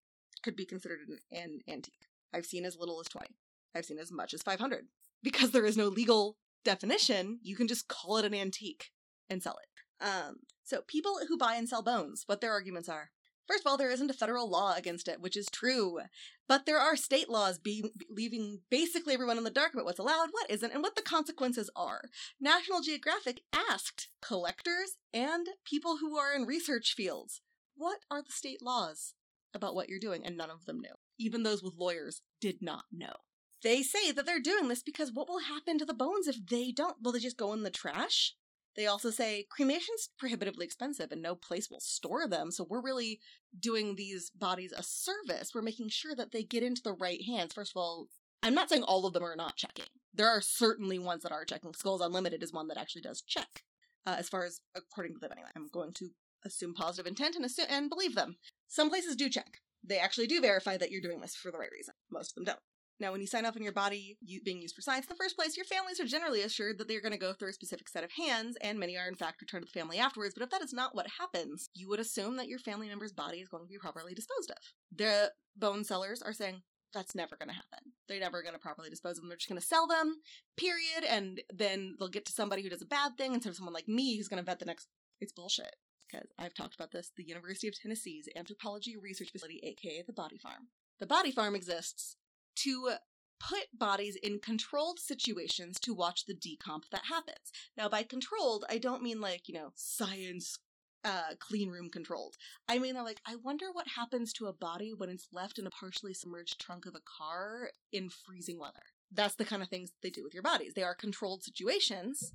[0.43, 2.07] could be considered an, an antique.
[2.35, 3.29] I've seen as little as 20.
[3.75, 4.87] I've seen as much as 500.
[5.23, 8.91] Because there is no legal definition, you can just call it an antique
[9.31, 10.05] and sell it.
[10.05, 13.11] Um, so people who buy and sell bones, what their arguments are.
[13.49, 16.01] First of all, there isn't a federal law against it, which is true.
[16.47, 20.29] But there are state laws be- leaving basically everyone in the dark about what's allowed,
[20.33, 22.03] what isn't, and what the consequences are.
[22.39, 27.41] National Geographic asked collectors and people who are in research fields,
[27.75, 29.15] what are the state laws
[29.55, 30.27] about what you're doing?
[30.27, 30.95] And none of them knew.
[31.19, 33.15] Even those with lawyers did not know.
[33.63, 36.71] They say that they're doing this because what will happen to the bones if they
[36.71, 36.97] don't?
[37.03, 38.35] Will they just go in the trash?
[38.79, 43.19] They also say cremation's prohibitively expensive and no place will store them, so we're really
[43.59, 45.51] doing these bodies a service.
[45.53, 47.53] We're making sure that they get into the right hands.
[47.53, 48.07] First of all,
[48.41, 49.87] I'm not saying all of them are not checking.
[50.15, 51.75] There are certainly ones that are checking.
[51.75, 53.65] Skulls Unlimited is one that actually does check,
[54.07, 55.51] uh, as far as according to them anyway.
[55.57, 56.11] I'm going to
[56.45, 58.37] assume positive intent and assume and believe them.
[58.69, 59.59] Some places do check.
[59.83, 61.95] They actually do verify that you're doing this for the right reason.
[62.13, 62.61] Most of them don't.
[63.01, 65.23] Now, when you sign up in your body you, being used for science in the
[65.23, 67.89] first place, your families are generally assured that they're going to go through a specific
[67.89, 70.35] set of hands, and many are in fact returned to the family afterwards.
[70.35, 73.39] But if that is not what happens, you would assume that your family member's body
[73.39, 74.57] is going to be properly disposed of.
[74.95, 77.93] The bone sellers are saying that's never going to happen.
[78.09, 79.29] They're never going to properly dispose of them.
[79.29, 80.17] They're just going to sell them,
[80.57, 81.05] period.
[81.09, 83.89] And then they'll get to somebody who does a bad thing instead of someone like
[83.89, 84.89] me who's going to vet the next.
[85.21, 85.77] It's bullshit.
[86.11, 87.11] Because I've talked about this.
[87.17, 90.69] The University of Tennessee's Anthropology Research Facility, aka the Body Farm.
[91.01, 92.17] The Body Farm exists
[92.63, 92.93] to
[93.41, 97.53] put bodies in controlled situations to watch the decomp that happens.
[97.77, 100.59] Now, by controlled, I don't mean like, you know, science
[101.05, 102.37] uh, clean room controlled.
[102.69, 105.67] I mean, they're like, I wonder what happens to a body when it's left in
[105.67, 108.83] a partially submerged trunk of a car in freezing weather.
[109.13, 110.75] That's the kind of things they do with your bodies.
[110.75, 112.33] They are controlled situations,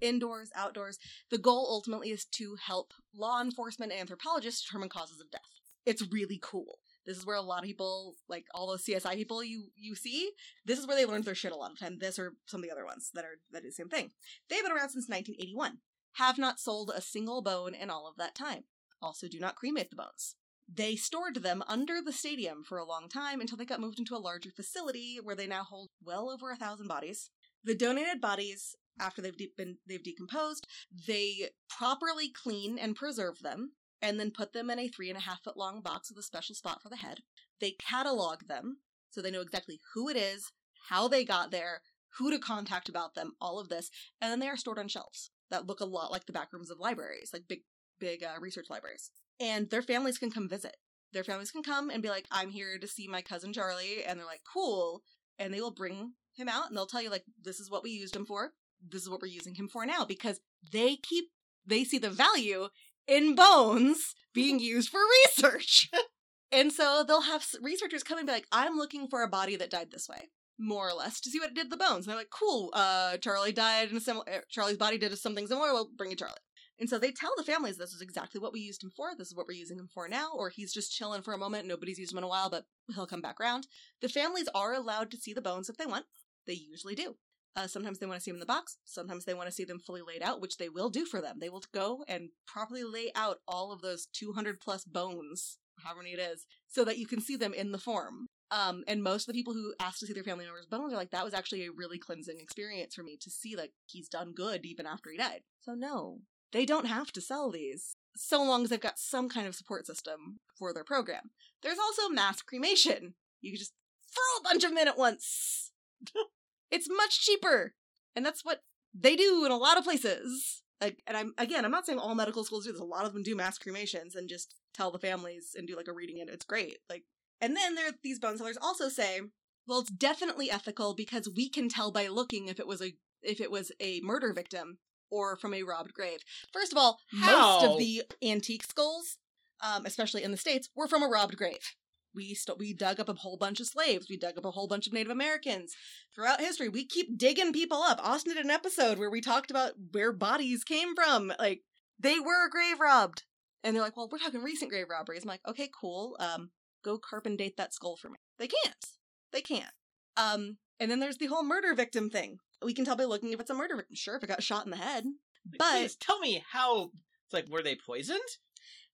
[0.00, 0.98] indoors, outdoors.
[1.30, 5.40] The goal ultimately is to help law enforcement and anthropologists determine causes of death.
[5.84, 6.78] It's really cool.
[7.06, 10.30] This is where a lot of people, like all those CSI people you you see,
[10.64, 11.98] this is where they learned their shit a lot of time.
[11.98, 14.12] This or some of the other ones that are that do the same thing.
[14.48, 15.78] They've been around since 1981.
[16.14, 18.64] Have not sold a single bone in all of that time.
[19.02, 20.36] Also, do not cremate the bones.
[20.72, 24.16] They stored them under the stadium for a long time until they got moved into
[24.16, 27.30] a larger facility where they now hold well over a thousand bodies.
[27.62, 30.66] The donated bodies, after they've de- been they've decomposed,
[31.06, 33.72] they properly clean and preserve them
[34.04, 36.22] and then put them in a three and a half foot long box with a
[36.22, 37.20] special spot for the head.
[37.58, 38.76] They catalog them
[39.10, 40.52] so they know exactly who it is,
[40.90, 41.80] how they got there,
[42.18, 43.90] who to contact about them, all of this,
[44.20, 46.70] and then they are stored on shelves that look a lot like the back rooms
[46.70, 47.60] of libraries, like big,
[47.98, 49.10] big uh, research libraries.
[49.40, 50.76] And their families can come visit.
[51.14, 54.04] Their families can come and be like, I'm here to see my cousin Charlie.
[54.06, 55.02] And they're like, cool.
[55.38, 57.90] And they will bring him out and they'll tell you, like, this is what we
[57.90, 58.52] used him for.
[58.86, 60.40] This is what we're using him for now because
[60.72, 61.30] they keep,
[61.66, 62.68] they see the value
[63.06, 65.90] in bones being used for research.
[66.52, 69.70] and so they'll have researchers come and be like, I'm looking for a body that
[69.70, 72.06] died this way, more or less, to see what it did to the bones.
[72.06, 75.46] And they're like, cool, uh, Charlie died in a similar, er, Charlie's body did something
[75.46, 76.34] similar, we'll bring you Charlie.
[76.80, 79.28] And so they tell the families this is exactly what we used him for, this
[79.28, 81.98] is what we're using him for now, or he's just chilling for a moment, nobody's
[81.98, 83.68] used him in a while, but he'll come back around.
[84.00, 86.06] The families are allowed to see the bones if they want.
[86.46, 87.16] They usually do.
[87.56, 88.78] Uh, sometimes they want to see them in the box.
[88.84, 91.38] Sometimes they want to see them fully laid out, which they will do for them.
[91.40, 96.14] They will go and properly lay out all of those 200 plus bones, however many
[96.14, 98.26] it is, so that you can see them in the form.
[98.50, 100.96] Um, and most of the people who ask to see their family members' bones are
[100.96, 104.32] like, that was actually a really cleansing experience for me to see like he's done
[104.34, 105.40] good even after he died.
[105.62, 106.18] So no,
[106.52, 109.86] they don't have to sell these so long as they've got some kind of support
[109.86, 111.30] system for their program.
[111.62, 113.14] There's also mass cremation.
[113.40, 113.72] You can just
[114.12, 115.72] throw a bunch of men at once.
[116.74, 117.74] It's much cheaper.
[118.16, 118.60] And that's what
[118.92, 120.62] they do in a lot of places.
[120.80, 122.80] Like, and I'm again, I'm not saying all medical schools do this.
[122.80, 125.88] A lot of them do mass cremations and just tell the families and do like
[125.88, 126.78] a reading and it's great.
[126.90, 127.04] Like,
[127.40, 129.20] and then there these bone sellers also say,
[129.66, 133.40] well, it's definitely ethical because we can tell by looking if it was a if
[133.40, 134.78] it was a murder victim
[135.10, 136.18] or from a robbed grave.
[136.52, 139.18] First of all, most of the antique skulls,
[139.62, 141.74] um, especially in the states, were from a robbed grave.
[142.14, 144.06] We st- we dug up a whole bunch of slaves.
[144.08, 145.74] We dug up a whole bunch of Native Americans
[146.14, 146.68] throughout history.
[146.68, 148.00] We keep digging people up.
[148.02, 151.32] Austin did an episode where we talked about where bodies came from.
[151.38, 151.62] Like
[151.98, 153.24] they were grave robbed,
[153.62, 156.16] and they're like, "Well, we're talking recent grave robberies." I'm like, "Okay, cool.
[156.20, 156.50] Um,
[156.84, 158.84] go carbon date that skull for me." They can't.
[159.32, 159.72] They can't.
[160.16, 162.38] Um, and then there's the whole murder victim thing.
[162.62, 163.96] We can tell by looking if it's a murder victim.
[163.96, 165.04] Sure, if it got shot in the head,
[165.44, 166.90] but Please tell me how.
[167.26, 168.20] It's like, were they poisoned?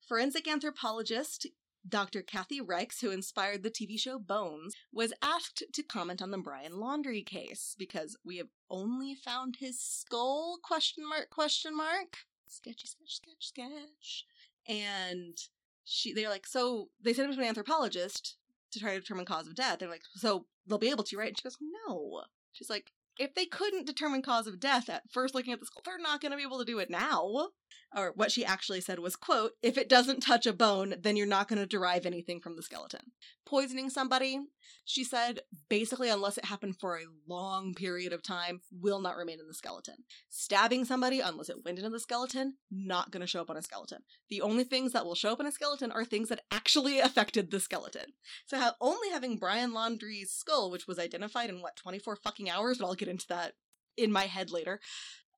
[0.08, 1.46] Forensic anthropologist
[1.88, 2.22] Dr.
[2.22, 6.72] Kathy Reichs, who inspired the TV show Bones, was asked to comment on the Brian
[6.72, 12.18] Laundrie case because we have only found his skull question mark question mark.
[12.46, 14.24] Sketchy sketch sketch sketch.
[14.68, 15.38] And
[15.84, 18.36] she they're like so they sent him to an anthropologist
[18.72, 19.78] to try to determine cause of death.
[19.78, 21.28] They're like so they'll be able to right?
[21.28, 21.58] And she goes
[21.88, 22.22] no.
[22.52, 25.82] She's like if they couldn't determine cause of death at first looking at the skull
[25.84, 27.48] they're not going to be able to do it now
[27.96, 31.26] or what she actually said was quote if it doesn't touch a bone then you're
[31.26, 33.12] not going to derive anything from the skeleton.
[33.46, 34.40] Poisoning somebody
[34.84, 39.40] she said basically unless it happened for a long period of time will not remain
[39.40, 39.96] in the skeleton.
[40.28, 43.62] Stabbing somebody unless it went into the skeleton not going to show up on a
[43.62, 44.02] skeleton.
[44.28, 47.50] The only things that will show up in a skeleton are things that actually affected
[47.50, 48.12] the skeleton.
[48.46, 52.78] So how only having brian laundrie's skull which was identified in what 24 fucking hours
[52.78, 53.54] but i'll get into that
[53.96, 54.80] in my head later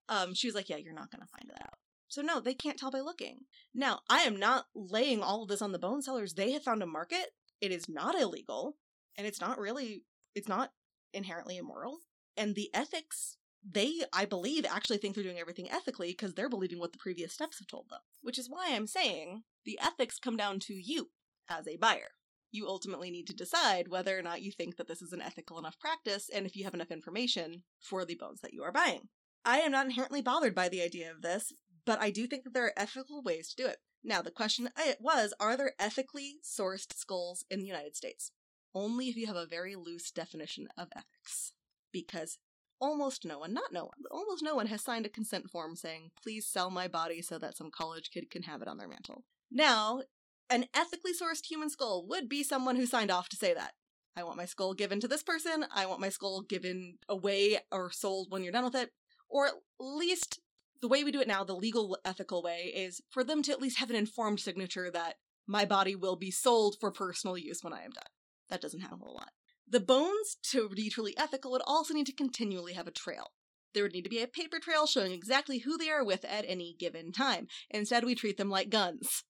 [0.08, 1.78] um, she was like, Yeah, you're not going to find that out.
[2.12, 3.46] So, no, they can't tell by looking.
[3.74, 6.34] Now, I am not laying all of this on the bone sellers.
[6.34, 7.28] They have found a market.
[7.58, 8.76] It is not illegal,
[9.16, 10.02] and it's not really,
[10.34, 10.72] it's not
[11.14, 12.00] inherently immoral.
[12.36, 16.78] And the ethics, they, I believe, actually think they're doing everything ethically because they're believing
[16.78, 18.00] what the previous steps have told them.
[18.20, 21.12] Which is why I'm saying the ethics come down to you
[21.48, 22.10] as a buyer.
[22.50, 25.58] You ultimately need to decide whether or not you think that this is an ethical
[25.58, 29.08] enough practice and if you have enough information for the bones that you are buying.
[29.46, 31.52] I am not inherently bothered by the idea of this,
[31.84, 33.78] but I do think that there are ethical ways to do it.
[34.04, 34.68] Now, the question
[35.00, 38.32] was are there ethically sourced skulls in the United States?
[38.74, 41.52] Only if you have a very loose definition of ethics.
[41.92, 42.38] Because
[42.80, 46.10] almost no one, not no one, almost no one has signed a consent form saying,
[46.20, 49.24] please sell my body so that some college kid can have it on their mantle.
[49.50, 50.02] Now,
[50.50, 53.72] an ethically sourced human skull would be someone who signed off to say that.
[54.16, 55.64] I want my skull given to this person.
[55.74, 58.90] I want my skull given away or sold when you're done with it.
[59.28, 60.40] Or at least
[60.82, 63.62] the way we do it now, the legal, ethical way, is for them to at
[63.62, 65.14] least have an informed signature that
[65.46, 68.04] my body will be sold for personal use when I am done.
[68.50, 69.30] That doesn't happen a whole lot.
[69.68, 73.30] The bones, to be truly ethical, would also need to continually have a trail.
[73.72, 76.44] There would need to be a paper trail showing exactly who they are with at
[76.46, 77.46] any given time.
[77.70, 79.22] Instead, we treat them like guns.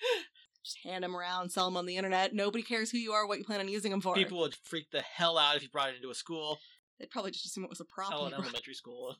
[0.64, 2.34] Just hand them around, sell them on the internet.
[2.34, 4.14] Nobody cares who you are, what you plan on using them for.
[4.14, 6.58] People would freak the hell out if you brought it into a school.
[6.98, 8.10] They'd probably just assume it was a prop.
[8.10, 9.16] Hell, when in elementary school.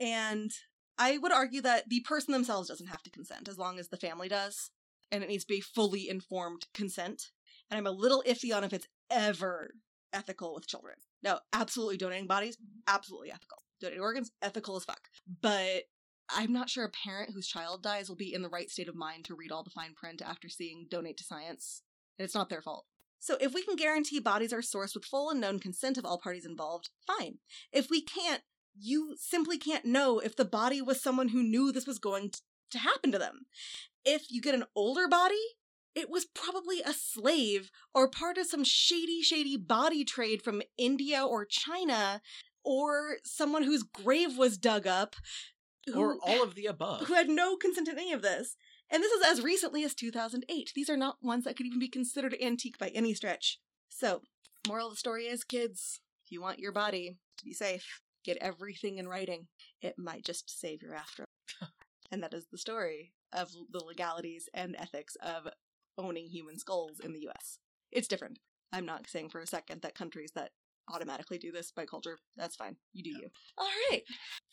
[0.00, 0.50] And
[0.98, 3.96] I would argue that the person themselves doesn't have to consent as long as the
[3.96, 4.70] family does.
[5.12, 7.30] And it needs to be fully informed consent.
[7.70, 9.74] And I'm a little iffy on if it's ever
[10.12, 10.96] ethical with children.
[11.22, 12.56] No, absolutely donating bodies,
[12.86, 13.58] absolutely ethical.
[13.80, 15.08] Donating organs, ethical as fuck.
[15.40, 15.84] But
[16.28, 18.94] I'm not sure a parent whose child dies will be in the right state of
[18.94, 21.82] mind to read all the fine print after seeing donate to science.
[22.18, 22.86] And it's not their fault.
[23.18, 26.18] So if we can guarantee bodies are sourced with full and known consent of all
[26.18, 27.38] parties involved, fine.
[27.72, 28.42] If we can't,
[28.80, 32.30] you simply can't know if the body was someone who knew this was going
[32.70, 33.46] to happen to them.
[34.04, 35.34] If you get an older body,
[35.94, 41.24] it was probably a slave or part of some shady, shady body trade from India
[41.24, 42.22] or China,
[42.64, 45.16] or someone whose grave was dug up.
[45.94, 47.06] or who- all of the above.
[47.08, 48.54] who had no consent in any of this.
[48.90, 50.72] And this is as recently as 2008.
[50.74, 53.58] These are not ones that could even be considered antique by any stretch.
[53.88, 54.22] So,
[54.68, 58.38] moral of the story is kids, if you want your body to be safe, get
[58.40, 59.46] everything in writing.
[59.82, 61.24] It might just save your after.
[62.10, 65.48] and that is the story of the legalities and ethics of
[65.98, 67.58] owning human skulls in the US.
[67.90, 68.38] It's different.
[68.72, 70.50] I'm not saying for a second that countries that
[70.92, 72.76] automatically do this by culture, that's fine.
[72.92, 73.28] You do you.
[73.58, 74.02] All right.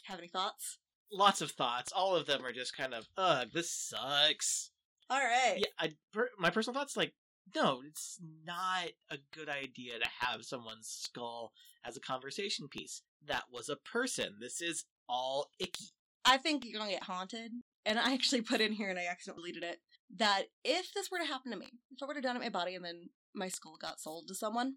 [0.06, 0.80] Have any thoughts?
[1.12, 1.92] Lots of thoughts.
[1.92, 4.72] All of them are just kind of, ugh, this sucks.
[5.10, 5.58] All right.
[5.58, 7.14] Yeah, I, per, my personal thoughts, like,
[7.56, 11.54] no, it's not a good idea to have someone's skull
[11.86, 13.02] as a conversation piece.
[13.26, 14.36] That was a person.
[14.40, 15.86] This is all icky.
[16.26, 17.52] I think you're gonna get haunted.
[17.86, 19.80] And I actually put in here and I accidentally deleted it
[20.18, 22.76] that if this were to happen to me, if I were to donate my body
[22.76, 24.76] and then my skull got sold to someone,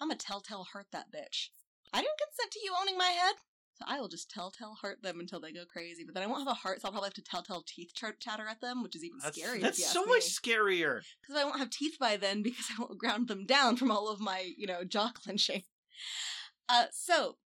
[0.00, 1.48] I'm a telltale heart that bitch.
[1.94, 3.36] I didn't consent to you owning my head,
[3.78, 6.04] so I will just telltale heart them until they go crazy.
[6.04, 8.18] But then I won't have a heart, so I'll probably have to telltale teeth ch-
[8.20, 9.60] chatter at them, which is even That's, scary.
[9.60, 11.00] that's so much scarier.
[11.22, 14.10] because I won't have teeth by then because I won't ground them down from all
[14.10, 15.62] of my, you know, jaw clenching.
[16.68, 17.36] Uh, so,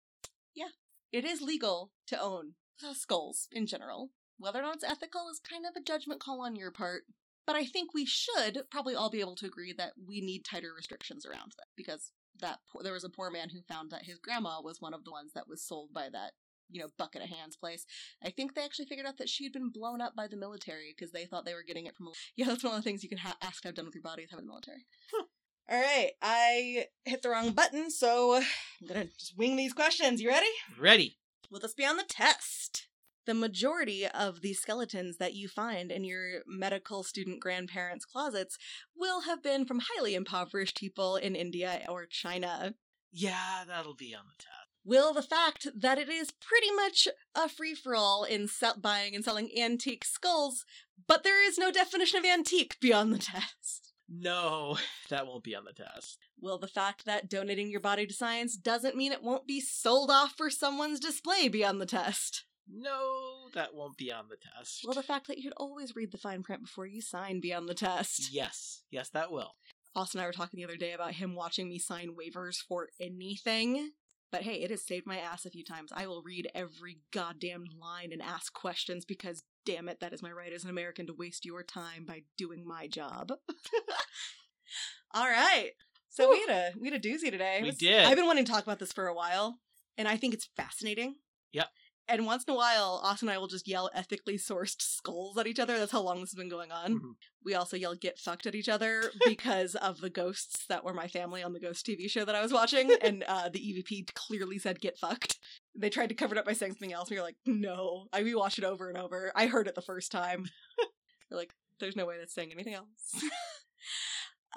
[0.54, 0.70] yeah,
[1.12, 2.54] it is legal to own
[2.94, 4.10] skulls in general.
[4.38, 7.02] Whether or not it's ethical is kind of a judgment call on your part.
[7.46, 10.72] But I think we should probably all be able to agree that we need tighter
[10.74, 14.18] restrictions around that because that po- there was a poor man who found that his
[14.18, 16.32] grandma was one of the ones that was sold by that
[16.70, 17.84] you know bucket of hands place.
[18.24, 20.94] I think they actually figured out that she had been blown up by the military
[20.96, 22.08] because they thought they were getting it from.
[22.36, 24.02] Yeah, that's one of the things you can ha- ask to have done with your
[24.02, 24.86] body is having the military.
[25.70, 30.20] All right, I hit the wrong button, so I'm gonna just wing these questions.
[30.20, 30.48] You ready?
[30.76, 31.18] Ready.
[31.48, 32.88] Will this be on the test?
[33.24, 38.58] The majority of the skeletons that you find in your medical student grandparents' closets
[38.96, 42.74] will have been from highly impoverished people in India or China.
[43.12, 44.50] Yeah, that'll be on the test.
[44.84, 47.06] Will the fact that it is pretty much
[47.36, 50.64] a free for all in sell- buying and selling antique skulls,
[51.06, 53.89] but there is no definition of antique beyond the test?
[54.10, 54.76] No,
[55.08, 56.18] that won't be on the test.
[56.40, 60.10] Will the fact that donating your body to science doesn't mean it won't be sold
[60.10, 62.44] off for someone's display be on the test?
[62.72, 64.82] No, that won't be on the test.
[64.84, 67.54] Well, the fact that you could always read the fine print before you sign be
[67.54, 68.32] on the test.
[68.32, 69.54] yes, yes, that will.
[69.94, 72.88] Austin and I were talking the other day about him watching me sign waivers for
[73.00, 73.90] anything.
[74.30, 75.90] But hey, it has saved my ass a few times.
[75.92, 80.32] I will read every goddamn line and ask questions because, damn it, that is my
[80.32, 83.32] right as an American to waste your time by doing my job.
[85.14, 85.70] All right.
[86.08, 87.58] So we had a we had a doozy today.
[87.62, 88.04] We was- did.
[88.04, 89.58] I've been wanting to talk about this for a while,
[89.96, 91.16] and I think it's fascinating.
[91.52, 91.66] Yep.
[92.08, 95.46] And once in a while, Austin and I will just yell ethically sourced skulls at
[95.46, 95.78] each other.
[95.78, 96.94] That's how long this has been going on.
[96.94, 97.12] Mhm.
[97.44, 101.06] We also yell "get fucked" at each other because of the ghosts that were my
[101.06, 104.58] family on the Ghost TV show that I was watching, and uh, the EVP clearly
[104.58, 105.38] said "get fucked."
[105.80, 107.10] They tried to cover it up by saying something else.
[107.10, 109.32] We were like, "No." I rewatched it over and over.
[109.34, 110.46] I heard it the first time.
[111.30, 113.24] we're like, "There's no way that's saying anything else."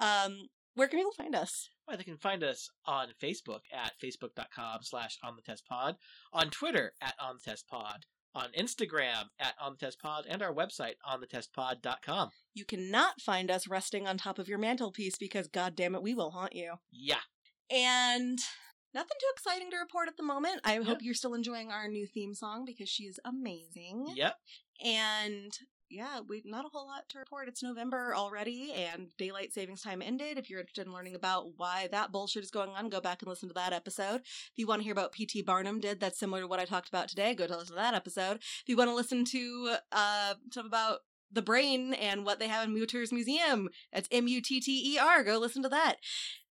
[0.00, 1.70] um, where can people find us?
[1.86, 5.96] Well, they can find us on Facebook at facebook.com slash on the test pod,
[6.32, 10.42] on Twitter at on the test pod, on Instagram at on the test pod, and
[10.42, 12.30] our website on the testpod.com.
[12.54, 16.14] You cannot find us resting on top of your mantelpiece because, god damn it, we
[16.14, 16.74] will haunt you.
[16.90, 17.20] Yeah.
[17.70, 18.38] And
[18.94, 20.60] nothing too exciting to report at the moment.
[20.64, 24.12] I hope you're still enjoying our new theme song because she is amazing.
[24.14, 24.36] Yep.
[24.84, 25.58] And
[25.90, 27.48] yeah, we not a whole lot to report.
[27.48, 30.38] It's November already, and daylight savings time ended.
[30.38, 33.28] If you're interested in learning about why that bullshit is going on, go back and
[33.28, 34.22] listen to that episode.
[34.22, 35.42] If you want to hear about P.T.
[35.42, 37.34] Barnum did, that's similar to what I talked about today.
[37.34, 38.38] Go to listen to that episode.
[38.38, 41.00] If you want to listen to uh stuff about
[41.30, 44.98] the brain and what they have in Mutter's Museum, that's M U T T E
[44.98, 45.22] R.
[45.22, 45.96] Go listen to that.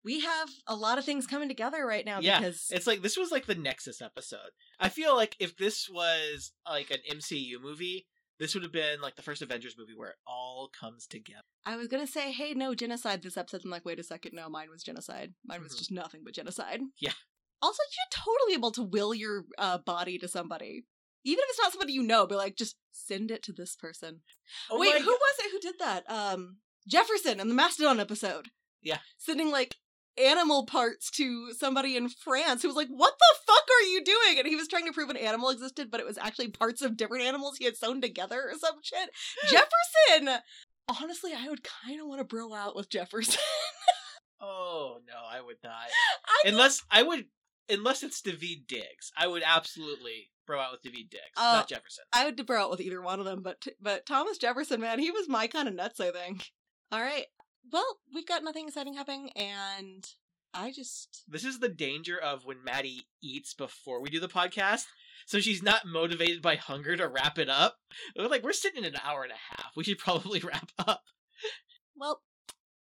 [0.05, 3.17] We have a lot of things coming together right now Yeah, because It's like this
[3.19, 4.51] was like the Nexus episode.
[4.79, 8.07] I feel like if this was like an MCU movie,
[8.39, 11.43] this would have been like the first Avengers movie where it all comes together.
[11.67, 13.61] I was gonna say, hey, no genocide this episode.
[13.65, 15.35] I'm like, wait a second, no, mine was genocide.
[15.45, 15.79] Mine was Mhm.
[15.79, 16.81] just nothing but genocide.
[16.99, 17.13] Yeah.
[17.61, 20.87] Also, you're totally able to will your uh, body to somebody,
[21.25, 22.27] even if it's not somebody you know.
[22.27, 24.23] but like, just send it to this person.
[24.71, 26.11] Oh wait, who go- was it who did that?
[26.11, 26.57] Um,
[26.89, 28.49] Jefferson in the Mastodon episode.
[28.83, 29.01] Yeah.
[29.19, 29.77] sending like
[30.21, 34.39] animal parts to somebody in France who was like, "What the fuck are you doing?"
[34.39, 36.97] And he was trying to prove an animal existed, but it was actually parts of
[36.97, 39.11] different animals he had sewn together or some shit.
[39.49, 40.41] Jefferson.
[41.01, 43.41] Honestly, I would kind of want to bro out with Jefferson.
[44.41, 45.73] Oh no, I would not.
[46.27, 47.27] I Unless I would
[47.69, 49.13] unless it's Daveed Diggs.
[49.17, 52.05] I would absolutely bro out with Daveed Diggs, Uh, not Jefferson.
[52.13, 55.11] I would bro out with either one of them, but but Thomas Jefferson, man, he
[55.11, 56.01] was my kind of nuts.
[56.01, 56.51] I think.
[56.91, 57.27] All right.
[57.73, 60.07] Well, we've got nothing exciting happening, and
[60.55, 64.85] I just This is the danger of when Maddie eats before we do the podcast.
[65.27, 67.77] So she's not motivated by hunger to wrap it up.
[68.17, 69.73] We're like, we're sitting in an hour and a half.
[69.77, 71.03] We should probably wrap up.
[71.97, 72.23] well.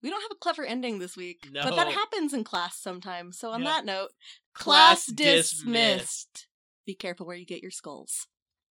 [0.02, 3.38] We don't have a clever ending this week, but that happens in class sometimes.
[3.38, 3.68] So on Yeah.
[3.70, 4.10] that note,
[4.52, 6.46] Class class dismissed.
[6.84, 8.26] Be careful where you get your skulls.